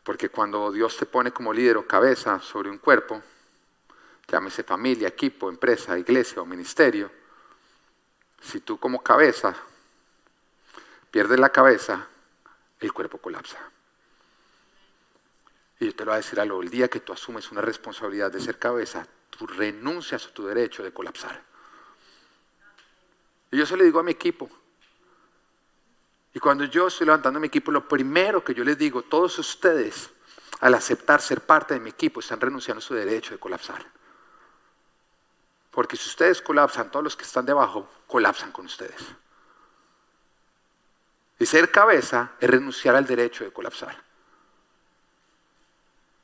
[0.04, 3.22] Porque cuando Dios te pone como líder o cabeza sobre un cuerpo,
[4.30, 7.12] llámese familia, equipo, empresa, iglesia o ministerio,
[8.42, 9.54] si tú como cabeza
[11.12, 12.08] pierdes la cabeza,
[12.80, 13.60] el cuerpo colapsa.
[15.78, 18.32] Y yo te lo voy a decir algo, el día que tú asumes una responsabilidad
[18.32, 21.44] de ser cabeza, tú renuncias a tu derecho de colapsar.
[23.50, 24.50] Y yo se lo digo a mi equipo.
[26.34, 30.12] Y cuando yo estoy levantando mi equipo, lo primero que yo les digo, todos ustedes,
[30.62, 33.86] al aceptar ser parte de mi equipo, están renunciando a su derecho de colapsar.
[35.72, 39.02] Porque si ustedes colapsan, todos los que están debajo colapsan con ustedes.
[41.40, 44.11] Y ser cabeza es renunciar al derecho de colapsar.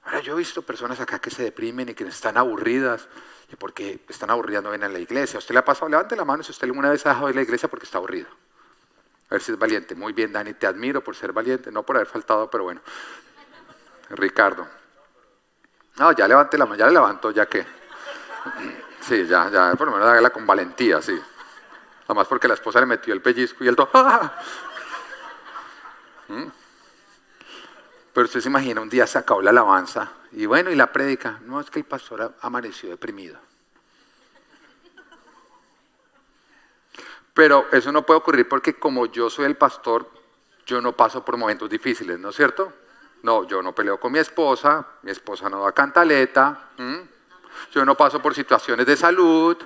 [0.08, 3.10] Ahora yo he visto personas acá que se deprimen y que están aburridas
[3.52, 5.36] y porque están aburridas no ven a la iglesia.
[5.36, 5.90] ¿A usted le ha pasado?
[5.90, 8.30] Levante la mano si usted alguna vez ha dejado de la iglesia porque está aburrido.
[9.30, 9.96] A ver si es valiente.
[9.96, 12.80] Muy bien, Dani, te admiro por ser valiente, no por haber faltado, pero bueno.
[14.12, 14.66] Ricardo.
[15.98, 17.66] No, ya levante la mano, ya le levanto, ya que.
[19.02, 21.22] Sí, ya, ya, por lo menos hágala con valentía, sí.
[22.06, 23.90] Además porque la esposa le metió el pellizco y el todo.
[23.94, 24.40] ¡ah!
[26.30, 26.46] ¿Mm?
[28.18, 31.40] Pero usted se imagina, un día se acabó la alabanza y bueno, y la prédica.
[31.46, 33.38] No, es que el pastor amaneció deprimido.
[37.32, 40.10] Pero eso no puede ocurrir porque como yo soy el pastor,
[40.66, 42.74] yo no paso por momentos difíciles, ¿no es cierto?
[43.22, 46.70] No, yo no peleo con mi esposa, mi esposa no da cantaleta,
[47.72, 49.58] yo no paso por situaciones de salud,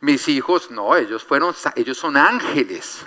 [0.00, 3.04] mis hijos, no, ellos fueron, ellos son ángeles.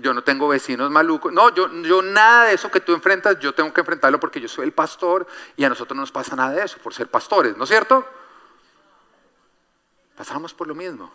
[0.00, 1.30] Yo no tengo vecinos malucos.
[1.30, 4.48] No, yo, yo nada de eso que tú enfrentas, yo tengo que enfrentarlo porque yo
[4.48, 5.26] soy el pastor
[5.56, 8.06] y a nosotros no nos pasa nada de eso por ser pastores, ¿no es cierto?
[10.16, 11.12] Pasamos por lo mismo.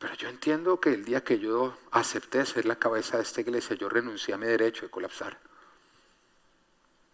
[0.00, 3.76] Pero yo entiendo que el día que yo acepté ser la cabeza de esta iglesia,
[3.76, 5.38] yo renuncié a mi derecho de colapsar.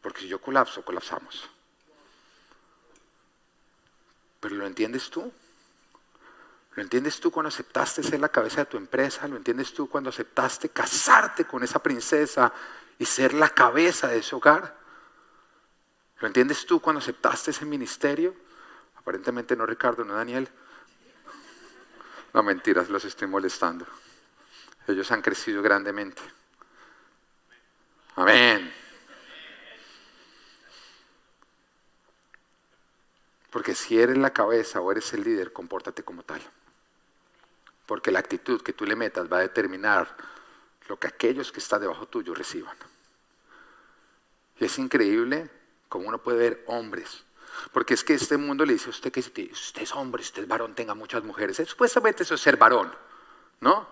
[0.01, 1.49] Porque si yo colapso, colapsamos.
[4.41, 5.31] Pero ¿lo entiendes tú?
[6.81, 9.29] ¿Lo entiendes tú cuando aceptaste ser la cabeza de tu empresa?
[9.29, 12.51] ¿Lo entiendes tú cuando aceptaste casarte con esa princesa
[12.99, 14.79] y ser la cabeza de ese hogar?
[16.21, 18.35] ¿Lo entiendes tú cuando aceptaste ese ministerio?
[18.97, 20.49] Aparentemente no Ricardo, no Daniel.
[22.33, 23.85] No, mentiras, los estoy molestando.
[24.87, 26.23] Ellos han crecido grandemente.
[28.17, 28.73] Amén.
[33.51, 36.41] Porque si eres la cabeza o eres el líder, compórtate como tal.
[37.91, 40.17] Porque la actitud que tú le metas va a determinar
[40.87, 42.77] lo que aquellos que están debajo tuyo reciban.
[44.61, 45.51] Y es increíble
[45.89, 47.25] cómo uno puede ver hombres
[47.73, 50.43] porque es que este mundo le dice a usted que si usted es hombre, usted
[50.43, 51.63] es varón, tenga muchas mujeres.
[51.67, 52.93] Supuestamente eso es ser varón,
[53.61, 53.87] ¿no?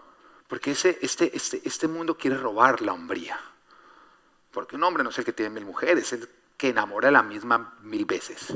[0.49, 3.39] Porque ese, este, este, este mundo quiere robar la hombría.
[4.51, 7.13] Porque un hombre no es el que tiene mil mujeres, es el que enamora a
[7.13, 8.55] la misma mil veces.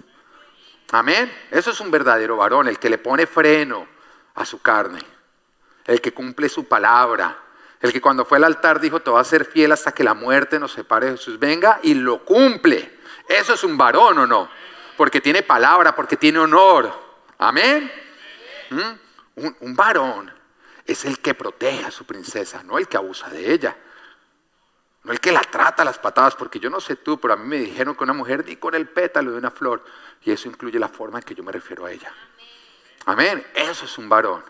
[0.91, 1.31] Amén.
[1.51, 3.87] Eso es un verdadero varón, el que le pone freno
[4.35, 5.01] a su carne,
[5.87, 7.39] el que cumple su palabra,
[7.81, 10.15] el que cuando fue al altar dijo, te va a ser fiel hasta que la
[10.15, 11.39] muerte nos separe Jesús.
[11.39, 12.99] Venga y lo cumple.
[13.29, 14.63] Eso es un varón o no
[14.97, 16.93] porque tiene palabra, porque tiene honor.
[17.39, 17.91] Amén.
[18.71, 19.51] ¿Mm?
[19.61, 20.33] Un, varón
[20.87, 23.77] es el que protege a su princesa, no el que abusa de ella.
[25.05, 27.37] No el que la trata a las patadas, porque yo no sé tú, pero a
[27.37, 29.85] mí me dijeron que una mujer ni con el pétalo de una flor.
[30.23, 32.13] Y eso incluye la forma en que yo me refiero a ella.
[33.07, 33.45] Amén.
[33.55, 34.45] Eso es un varón.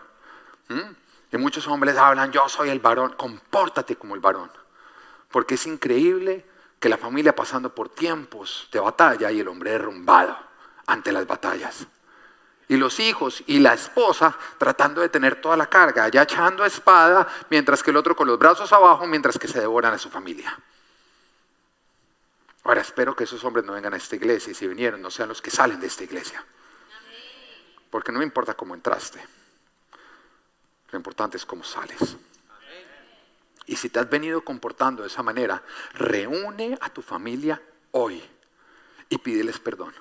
[0.67, 1.02] ¿Mm?
[1.33, 4.51] Y muchos hombres hablan, yo soy el varón, compórtate como el varón.
[5.31, 6.45] Porque es increíble
[6.79, 10.37] que la familia pasando por tiempos de batalla y el hombre derrumbado
[10.85, 11.87] ante las batallas.
[12.67, 17.27] Y los hijos y la esposa tratando de tener toda la carga, ya echando espada,
[17.49, 20.55] mientras que el otro con los brazos abajo, mientras que se devoran a su familia.
[22.63, 25.29] Ahora espero que esos hombres no vengan a esta iglesia y si vinieron no sean
[25.29, 26.45] los que salen de esta iglesia.
[27.89, 29.42] Porque no me importa cómo entraste.
[30.93, 32.17] Lo importante es cómo sales.
[33.65, 37.59] Y si te has venido comportando de esa manera, reúne a tu familia
[37.91, 38.21] hoy
[39.09, 39.91] y pídeles perdón.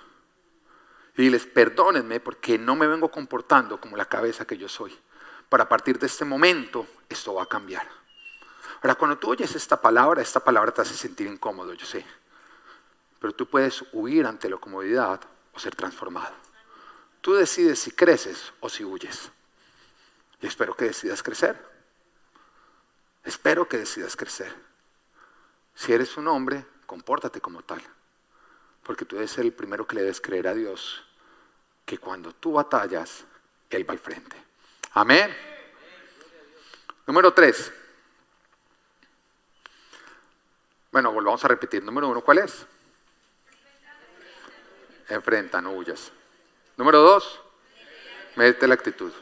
[1.16, 4.94] Y diles, perdónenme porque no me vengo comportando como la cabeza que yo soy.
[5.48, 7.88] Para partir de este momento, esto va a cambiar.
[8.82, 12.04] Ahora, cuando tú oyes esta palabra, esta palabra te hace sentir incómodo, yo sé.
[13.18, 15.22] Pero tú puedes huir ante la comodidad
[15.54, 16.34] o ser transformado.
[17.22, 19.32] Tú decides si creces o si huyes.
[20.42, 21.56] Y espero que decidas crecer.
[23.24, 24.52] Espero que decidas crecer.
[25.74, 27.80] Si eres un hombre, compórtate como tal.
[28.82, 31.04] Porque tú debes ser el primero que le debes creer a Dios
[31.86, 33.24] que cuando tú batallas,
[33.70, 34.36] Él va al frente.
[34.94, 35.34] Amén.
[37.06, 37.72] Número tres.
[40.90, 41.84] Bueno, volvamos a repetir.
[41.84, 42.66] Número uno, ¿cuál es?
[45.08, 46.10] Enfrenta, no huyas.
[46.76, 47.40] Número dos,
[48.34, 49.12] médete la actitud.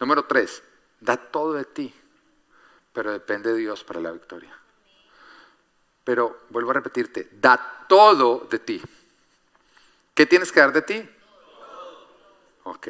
[0.00, 0.62] Número tres,
[1.00, 1.94] da todo de ti
[2.94, 4.56] pero depende de Dios para la victoria.
[6.04, 8.80] Pero vuelvo a repetirte, da todo de ti.
[10.14, 11.10] ¿Qué tienes que dar de ti?
[12.62, 12.88] Ok.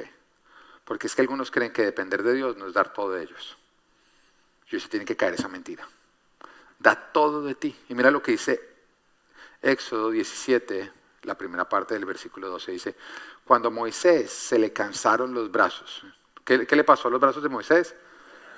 [0.85, 3.57] Porque es que algunos creen que depender de Dios no es dar todo de ellos.
[4.71, 5.89] Y se tiene que caer esa mentira.
[6.79, 7.75] Da todo de ti.
[7.89, 8.61] Y mira lo que dice
[9.63, 12.73] Éxodo 17, la primera parte del versículo 12.
[12.73, 12.97] Dice,
[13.45, 16.05] cuando a Moisés se le cansaron los brazos.
[16.45, 17.95] ¿Qué, ¿Qué, le pasó a los brazos de Moisés?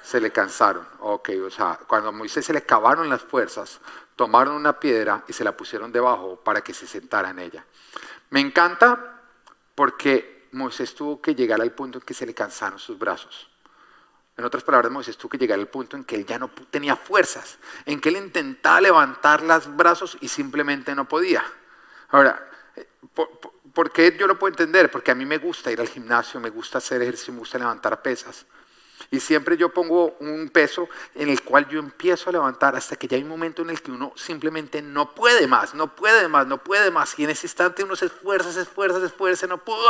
[0.07, 0.87] se le cansaron.
[1.01, 3.81] Ok, o sea, cuando a Moisés se le acabaron las fuerzas,
[4.15, 7.67] tomaron una piedra y se la pusieron debajo para que se sentara en ella.
[8.31, 9.21] Me encanta
[9.75, 13.51] porque Moisés tuvo que llegar al punto en que se le cansaron sus brazos.
[14.37, 16.95] En otras palabras, Moisés tuvo que llegar al punto en que él ya no tenía
[16.95, 21.43] fuerzas, en que él intentaba levantar los brazos y simplemente no podía.
[22.11, 22.49] Ahora,
[23.13, 23.56] ¿por, por
[23.93, 24.91] qué yo lo puedo entender?
[24.91, 28.01] Porque a mí me gusta ir al gimnasio, me gusta hacer ejercicio, me gusta levantar
[28.01, 28.47] pesas.
[29.11, 33.07] Y siempre yo pongo un peso en el cual yo empiezo a levantar hasta que
[33.07, 36.47] ya hay un momento en el que uno simplemente no puede más, no puede más,
[36.47, 37.19] no puede más.
[37.19, 39.83] Y en ese instante uno se esfuerza, se esfuerza, se esfuerza, no puedo.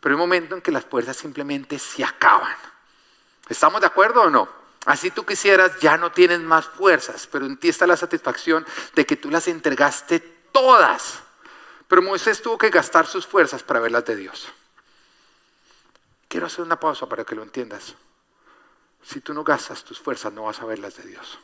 [0.00, 2.54] Pero hay un momento en que las fuerzas simplemente se acaban.
[3.48, 4.48] ¿Estamos de acuerdo o no?
[4.84, 8.64] Así tú quisieras, ya no tienes más fuerzas, pero en ti está la satisfacción
[8.94, 10.20] de que tú las entregaste
[10.52, 11.25] todas.
[11.88, 14.48] Pero Moisés tuvo que gastar sus fuerzas para verlas de Dios.
[16.28, 17.94] Quiero hacer una pausa para que lo entiendas.
[19.02, 21.38] Si tú no gastas tus fuerzas, no vas a ver las de Dios.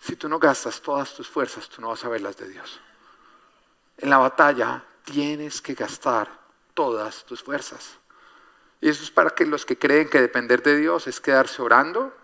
[0.00, 2.80] Si tú no gastas todas tus fuerzas, tú no vas a ver las de Dios.
[3.96, 6.30] En la batalla tienes que gastar
[6.74, 7.98] todas tus fuerzas.
[8.80, 12.16] Y eso es para que los que creen que depender de Dios es quedarse orando,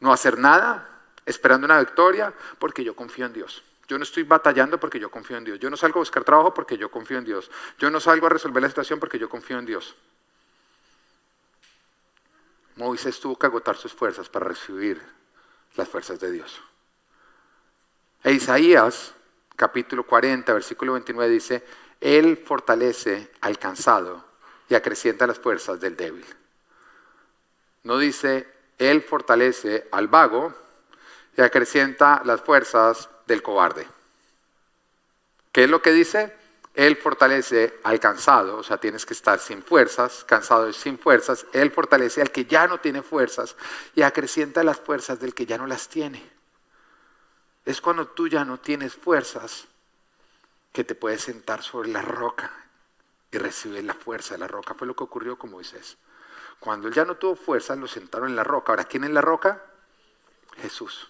[0.00, 3.62] no hacer nada, esperando una victoria, porque yo confío en Dios.
[3.88, 5.58] Yo no estoy batallando porque yo confío en Dios.
[5.58, 7.50] Yo no salgo a buscar trabajo porque yo confío en Dios.
[7.78, 9.96] Yo no salgo a resolver la situación porque yo confío en Dios.
[12.76, 15.00] Moisés tuvo que agotar sus fuerzas para recibir
[15.74, 16.60] las fuerzas de Dios.
[18.22, 19.14] E Isaías,
[19.56, 21.64] capítulo 40, versículo 29 dice,
[21.98, 24.22] Él fortalece al cansado
[24.68, 26.26] y acrecienta las fuerzas del débil.
[27.84, 30.54] No dice, Él fortalece al vago
[31.38, 33.86] y acrecienta las fuerzas del cobarde.
[35.52, 36.34] ¿Qué es lo que dice?
[36.74, 41.46] Él fortalece al cansado, o sea, tienes que estar sin fuerzas, cansado sin fuerzas.
[41.52, 43.56] Él fortalece al que ya no tiene fuerzas
[43.94, 46.24] y acrecienta las fuerzas del que ya no las tiene.
[47.64, 49.66] Es cuando tú ya no tienes fuerzas
[50.72, 52.50] que te puedes sentar sobre la roca
[53.30, 54.74] y recibir la fuerza de la roca.
[54.74, 55.98] Fue lo que ocurrió con Moisés.
[56.60, 58.72] Cuando él ya no tuvo fuerzas, lo sentaron en la roca.
[58.72, 59.62] Ahora, ¿quién es la roca?
[60.58, 61.08] Jesús.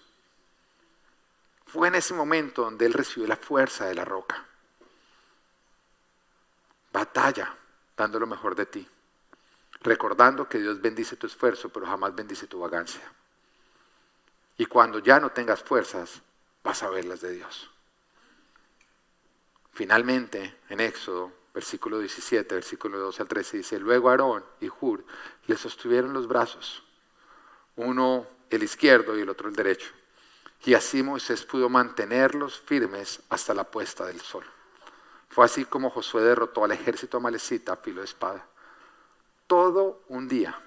[1.68, 4.42] Fue en ese momento donde él recibió la fuerza de la roca.
[6.90, 7.54] Batalla,
[7.94, 8.88] dando lo mejor de ti.
[9.82, 13.02] Recordando que Dios bendice tu esfuerzo, pero jamás bendice tu vagancia.
[14.56, 16.22] Y cuando ya no tengas fuerzas,
[16.64, 17.70] vas a ver las de Dios.
[19.72, 25.04] Finalmente, en Éxodo, versículo 17, versículo 12 al 13, dice, luego Aarón y Hur
[25.46, 26.82] le sostuvieron los brazos,
[27.76, 29.97] uno el izquierdo y el otro el derecho.
[30.64, 34.44] Y así Moisés pudo mantenerlos firmes hasta la puesta del sol.
[35.28, 38.46] Fue así como Josué derrotó al ejército amalecita a filo de espada.
[39.46, 40.58] Todo un día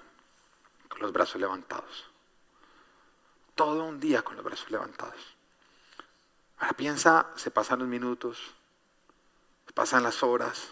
[0.88, 2.10] con los brazos levantados.
[3.54, 5.36] Todo un día con los brazos levantados.
[6.58, 8.38] Ahora piensa, se pasan los minutos,
[9.66, 10.68] se pasan las horas,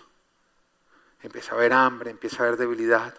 [1.21, 3.15] empieza a haber hambre, empieza a haber debilidad.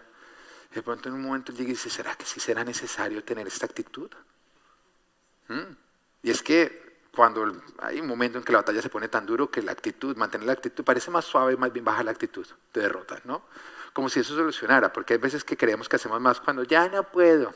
[0.74, 3.66] De pronto en un momento llega y dice, ¿será que sí será necesario tener esta
[3.66, 4.10] actitud?
[6.22, 6.82] Y es que
[7.14, 10.16] cuando hay un momento en que la batalla se pone tan duro que la actitud,
[10.16, 13.42] mantener la actitud parece más suave más bien baja la actitud de derrota, ¿no?
[13.92, 17.02] Como si eso solucionara, porque hay veces que creemos que hacemos más cuando ya no
[17.02, 17.52] puedo.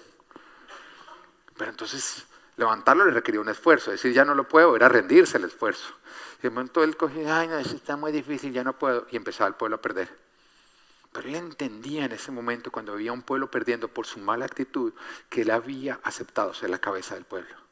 [1.56, 2.26] Pero entonces
[2.58, 5.94] levantarlo le requería un esfuerzo, decir ya no lo puedo era rendirse al esfuerzo.
[6.40, 9.16] Y de momento él cogía, ay no, eso está muy difícil, ya no puedo, y
[9.16, 10.14] empezaba el pueblo a perder.
[11.12, 14.92] Pero él entendía en ese momento, cuando había un pueblo perdiendo por su mala actitud,
[15.30, 17.65] que él había aceptado ser la cabeza del pueblo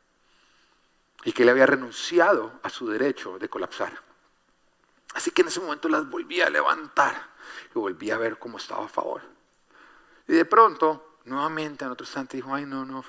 [1.25, 3.99] y que él había renunciado a su derecho de colapsar.
[5.15, 7.31] Así que en ese momento las volvía a levantar
[7.75, 9.23] y volvía a ver cómo estaba a favor.
[10.27, 13.05] Y de pronto, nuevamente en otro instante dijo, ay no, no,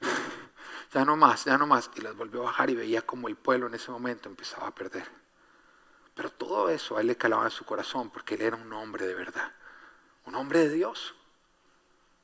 [0.92, 1.90] ya no más, ya no más.
[1.96, 4.74] Y las volvió a bajar y veía como el pueblo en ese momento empezaba a
[4.74, 5.08] perder.
[6.14, 9.06] Pero todo eso a él le calaba en su corazón porque él era un hombre
[9.06, 9.52] de verdad,
[10.24, 11.14] un hombre de Dios,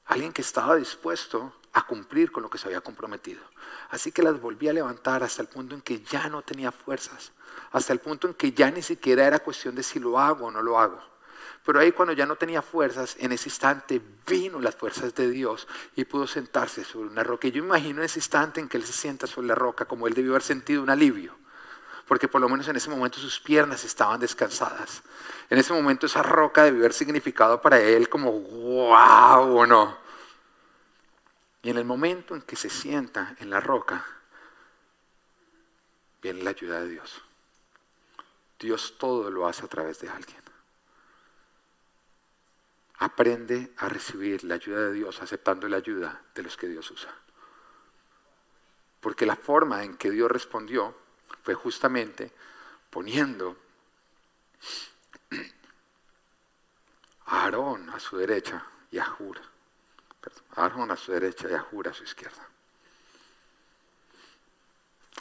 [0.06, 3.42] alguien que estaba dispuesto a cumplir con lo que se había comprometido.
[3.90, 7.32] Así que las volví a levantar hasta el punto en que ya no tenía fuerzas,
[7.72, 10.50] hasta el punto en que ya ni siquiera era cuestión de si lo hago o
[10.50, 11.00] no lo hago.
[11.64, 15.68] Pero ahí cuando ya no tenía fuerzas, en ese instante vino las fuerzas de Dios
[15.94, 17.46] y pudo sentarse sobre una roca.
[17.46, 20.14] Y yo imagino ese instante en que él se sienta sobre la roca, como él
[20.14, 21.36] debió haber sentido un alivio,
[22.08, 25.02] porque por lo menos en ese momento sus piernas estaban descansadas.
[25.48, 30.01] En ese momento esa roca debió haber significado para él como wow o no.
[31.62, 34.04] Y en el momento en que se sienta en la roca,
[36.20, 37.22] viene la ayuda de Dios.
[38.58, 40.42] Dios todo lo hace a través de alguien.
[42.98, 47.12] Aprende a recibir la ayuda de Dios aceptando la ayuda de los que Dios usa.
[49.00, 50.96] Porque la forma en que Dios respondió
[51.42, 52.32] fue justamente
[52.90, 53.56] poniendo
[57.26, 59.51] a Aarón a su derecha y a Jura
[60.56, 62.48] Aarón a su derecha y a Jura a su izquierda.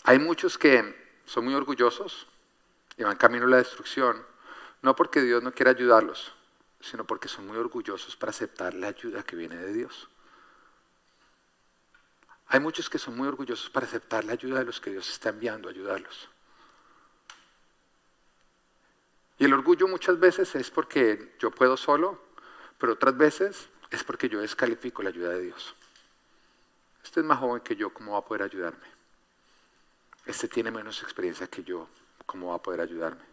[0.03, 2.27] Hay muchos que son muy orgullosos
[2.97, 4.25] y van camino a la destrucción,
[4.81, 6.33] no porque Dios no quiera ayudarlos,
[6.79, 10.09] sino porque son muy orgullosos para aceptar la ayuda que viene de Dios.
[12.47, 15.29] Hay muchos que son muy orgullosos para aceptar la ayuda de los que Dios está
[15.29, 16.27] enviando a ayudarlos.
[19.37, 22.21] Y el orgullo muchas veces es porque yo puedo solo,
[22.77, 25.75] pero otras veces es porque yo descalifico la ayuda de Dios.
[27.03, 28.87] Este es más joven que yo, ¿cómo va a poder ayudarme?
[30.25, 31.87] Este tiene menos experiencia que yo,
[32.25, 33.31] ¿cómo va a poder ayudarme?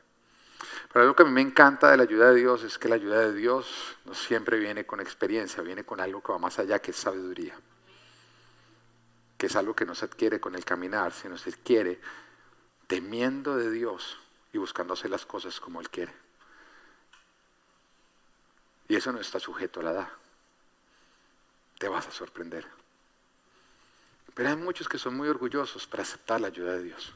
[0.92, 2.96] Pero algo que a mí me encanta de la ayuda de Dios es que la
[2.96, 6.80] ayuda de Dios no siempre viene con experiencia, viene con algo que va más allá,
[6.80, 7.54] que es sabiduría.
[9.36, 12.00] Que es algo que no se adquiere con el caminar, sino se adquiere
[12.88, 14.18] temiendo de Dios
[14.52, 16.12] y buscando hacer las cosas como Él quiere.
[18.88, 20.08] Y eso no está sujeto a la edad.
[21.78, 22.66] Te vas a sorprender.
[24.34, 27.12] Pero hay muchos que son muy orgullosos para aceptar la ayuda de Dios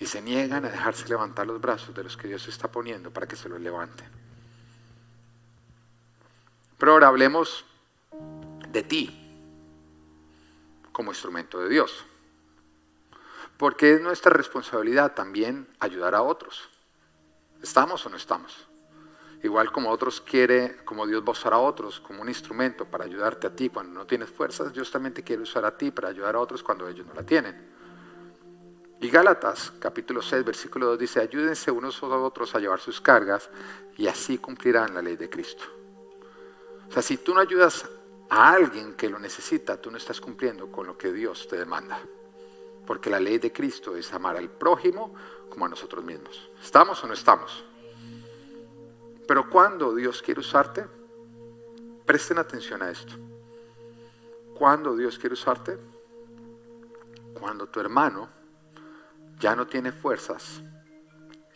[0.00, 3.28] y se niegan a dejarse levantar los brazos de los que Dios está poniendo para
[3.28, 4.08] que se los levanten.
[6.78, 7.66] Pero ahora hablemos
[8.70, 9.16] de ti
[10.90, 12.06] como instrumento de Dios.
[13.58, 16.70] Porque es nuestra responsabilidad también ayudar a otros.
[17.62, 18.69] ¿Estamos o no estamos?
[19.42, 23.04] Igual como otros quiere, como Dios va a usar a otros como un instrumento para
[23.04, 26.08] ayudarte a ti cuando no tienes fuerzas, Dios también te quiere usar a ti para
[26.08, 27.70] ayudar a otros cuando ellos no la tienen.
[29.00, 33.48] Y Gálatas, capítulo 6, versículo 2 dice, ayúdense unos a otros a llevar sus cargas
[33.96, 35.64] y así cumplirán la ley de Cristo.
[36.86, 37.88] O sea, si tú no ayudas
[38.28, 41.98] a alguien que lo necesita, tú no estás cumpliendo con lo que Dios te demanda.
[42.86, 45.14] Porque la ley de Cristo es amar al prójimo
[45.48, 46.50] como a nosotros mismos.
[46.62, 47.64] ¿Estamos o no estamos?
[49.30, 50.84] Pero cuando Dios quiere usarte,
[52.04, 53.12] presten atención a esto.
[54.58, 55.78] Cuando Dios quiere usarte,
[57.38, 58.28] cuando tu hermano
[59.38, 60.60] ya no tiene fuerzas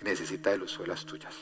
[0.01, 1.35] y necesita el uso de las tuyas.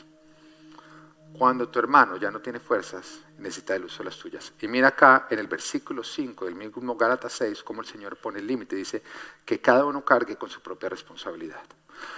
[1.37, 4.55] Cuando tu hermano ya no tiene fuerzas necesita el uso de las tuyas.
[4.59, 8.39] Y mira acá en el versículo 5 del mismo Gálatas 6, cómo el Señor pone
[8.39, 8.75] el límite.
[8.75, 9.03] Dice
[9.45, 11.63] que cada uno cargue con su propia responsabilidad.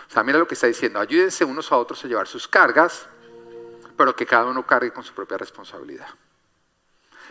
[0.09, 1.01] O sea, mira lo que está diciendo.
[1.01, 3.09] Ayúdense unos a otros a llevar sus cargas,
[3.97, 6.09] pero que cada uno cargue con su propia responsabilidad.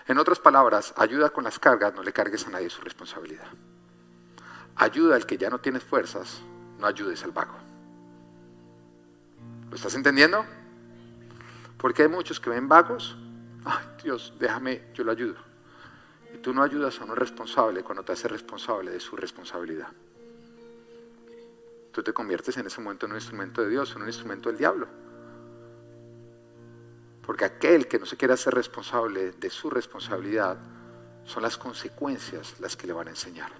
[0.07, 3.47] En otras palabras, ayuda con las cargas, no le cargues a nadie su responsabilidad.
[4.76, 6.41] Ayuda al que ya no tiene fuerzas,
[6.80, 7.55] no ayudes al vago.
[9.70, 10.45] ¿Lo estás entendiendo?
[11.78, 13.18] Porque hay muchos que ven vagos,
[13.66, 15.36] ay Dios, déjame, yo lo ayudo.
[16.34, 19.88] Y tú no ayudas a uno responsable cuando te hace responsable de su responsabilidad.
[21.91, 24.57] Tú te conviertes en ese momento en un instrumento de Dios, en un instrumento del
[24.57, 24.88] diablo.
[27.26, 30.57] Porque aquel que no se quiere hacer responsable de su responsabilidad
[31.26, 33.51] son las consecuencias las que le van a enseñar.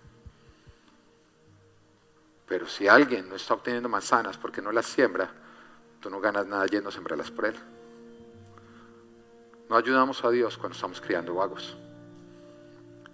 [2.48, 5.32] Pero si alguien no está obteniendo manzanas porque no las siembra,
[6.02, 7.56] tú no ganas nada yendo a sembrarlas por él.
[9.70, 11.78] No ayudamos a Dios cuando estamos criando vagos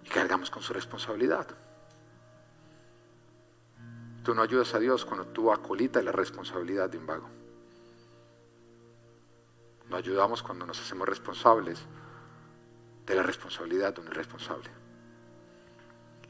[0.03, 1.47] y cargamos con su responsabilidad.
[4.23, 7.38] Tú no ayudas a Dios cuando tú acolitas la responsabilidad de un vago.
[9.89, 11.79] No ayudamos cuando nos hacemos responsables
[13.05, 14.69] de la responsabilidad de un irresponsable.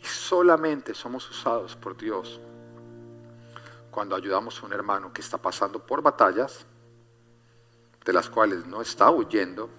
[0.01, 2.39] Y solamente somos usados por Dios
[3.91, 6.65] cuando ayudamos a un hermano que está pasando por batallas,
[8.05, 9.69] de las cuales no está huyendo,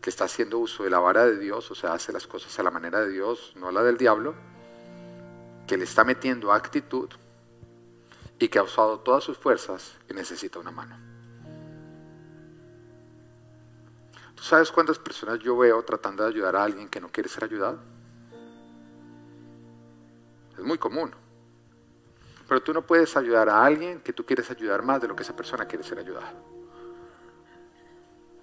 [0.00, 2.62] que está haciendo uso de la vara de Dios, o sea, hace las cosas a
[2.62, 4.34] la manera de Dios, no a la del diablo,
[5.66, 7.10] que le está metiendo actitud
[8.38, 11.17] y que ha usado todas sus fuerzas y necesita una mano.
[14.38, 17.42] ¿Tú sabes cuántas personas yo veo tratando de ayudar a alguien que no quiere ser
[17.42, 17.80] ayudado?
[20.56, 21.10] Es muy común.
[22.46, 25.24] Pero tú no puedes ayudar a alguien que tú quieres ayudar más de lo que
[25.24, 26.32] esa persona quiere ser ayudada.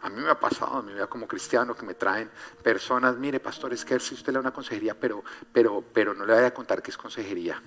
[0.01, 2.29] A mí me ha pasado en mi vida como cristiano que me traen
[2.61, 5.23] personas, mire, pastor, es que si usted le da una consejería, pero,
[5.53, 7.63] pero, pero no le vaya a contar que es consejería.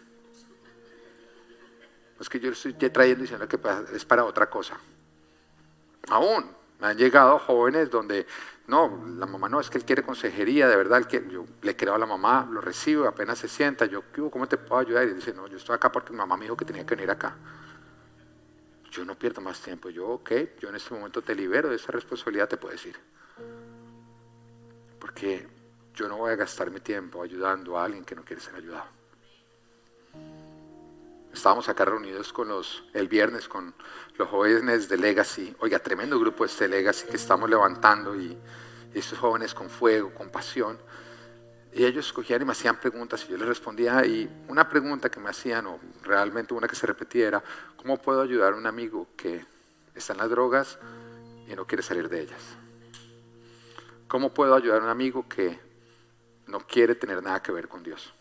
[2.21, 3.59] Es que yo le estoy trayendo diciendo que
[3.95, 4.79] es para otra cosa.
[6.11, 8.27] Aún, me han llegado jóvenes donde,
[8.67, 11.99] no, la mamá no, es que él quiere consejería, de verdad, yo le creo a
[11.99, 15.09] la mamá, lo recibo, apenas se sienta, yo, ¿cómo te puedo ayudar?
[15.09, 17.11] Y dice, no, yo estoy acá porque mi mamá me dijo que tenía que venir
[17.11, 17.37] acá.
[18.91, 21.93] Yo no pierdo más tiempo, yo, ok, yo en este momento te libero de esa
[21.93, 22.97] responsabilidad, te puedo decir.
[24.99, 25.47] Porque
[25.95, 28.98] yo no voy a gastar mi tiempo ayudando a alguien que no quiere ser ayudado.
[31.39, 33.73] Estábamos acá reunidos con los, el viernes con
[34.17, 35.55] los jóvenes de Legacy.
[35.61, 38.37] Oiga, tremendo grupo este Legacy que estamos levantando y,
[38.93, 40.77] estos jóvenes con fuego, con pasión.
[41.73, 44.05] Y ellos escogían y me hacían preguntas y yo les respondía.
[44.05, 47.45] Y una pregunta que me hacían, o realmente una que se repetía, era:
[47.77, 49.47] ¿Cómo puedo ayudar a un amigo que
[49.95, 50.77] está en las drogas
[51.47, 52.43] y no quiere salir de ellas?
[54.09, 55.57] ¿Cómo puedo ayudar a un amigo que
[56.49, 58.13] no quiere tener nada que ver con Dios?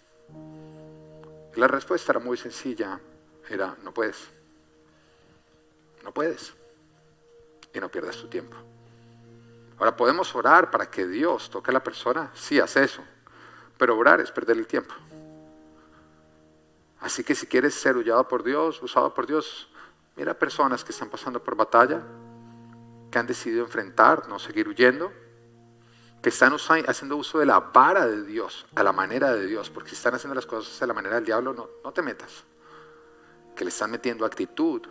[1.58, 3.00] La respuesta era muy sencilla,
[3.50, 4.30] era no puedes.
[6.04, 6.54] No puedes.
[7.74, 8.56] Y no pierdas tu tiempo.
[9.80, 12.30] Ahora podemos orar para que Dios toque a la persona.
[12.36, 13.04] Sí, hace eso.
[13.76, 14.94] Pero orar es perder el tiempo.
[17.00, 19.68] Así que si quieres ser huyado por Dios, usado por Dios,
[20.16, 22.04] mira personas que están pasando por batalla,
[23.10, 25.12] que han decidido enfrentar, no seguir huyendo,
[26.22, 26.54] que están
[26.88, 30.16] haciendo uso de la vara de Dios, a la manera de Dios, porque si están
[30.16, 32.44] haciendo las cosas a la manera del diablo, no, no te metas.
[33.56, 34.82] Que le están metiendo actitud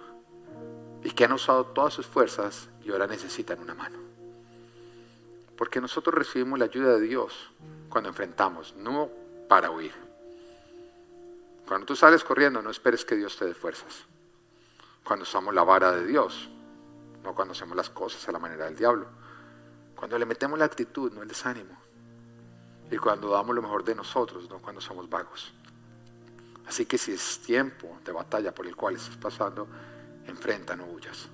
[1.02, 3.98] y que han usado todas sus fuerzas y ahora necesitan una mano.
[5.56, 7.50] Porque nosotros recibimos la ayuda de Dios
[7.88, 9.10] cuando enfrentamos, no
[9.48, 9.92] para huir.
[11.66, 14.04] Cuando tú sales corriendo, no esperes que Dios te dé fuerzas.
[15.02, 16.48] Cuando usamos la vara de Dios,
[17.22, 19.06] no cuando hacemos las cosas a la manera del diablo.
[19.97, 21.76] Cuando le metemos la actitud, no el desánimo.
[22.90, 25.53] Y cuando damos lo mejor de nosotros, no cuando somos vagos.
[26.66, 29.66] Así que si es tiempo de batalla por el cual estás pasando,
[30.26, 31.28] enfrenta, no huyas.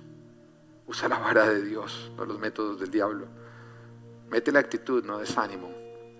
[0.87, 3.27] Usa la vara de Dios, no los métodos del diablo.
[4.29, 5.69] Mete la actitud, no desánimo,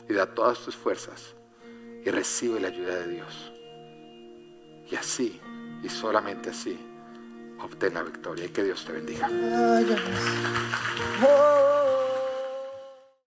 [0.07, 1.35] y da todas tus fuerzas
[2.05, 3.51] y recibe la ayuda de Dios.
[4.91, 5.39] Y así,
[5.81, 6.77] y solamente así,
[7.61, 9.29] obtén la victoria y que Dios te bendiga.
[11.25, 12.02] Oh.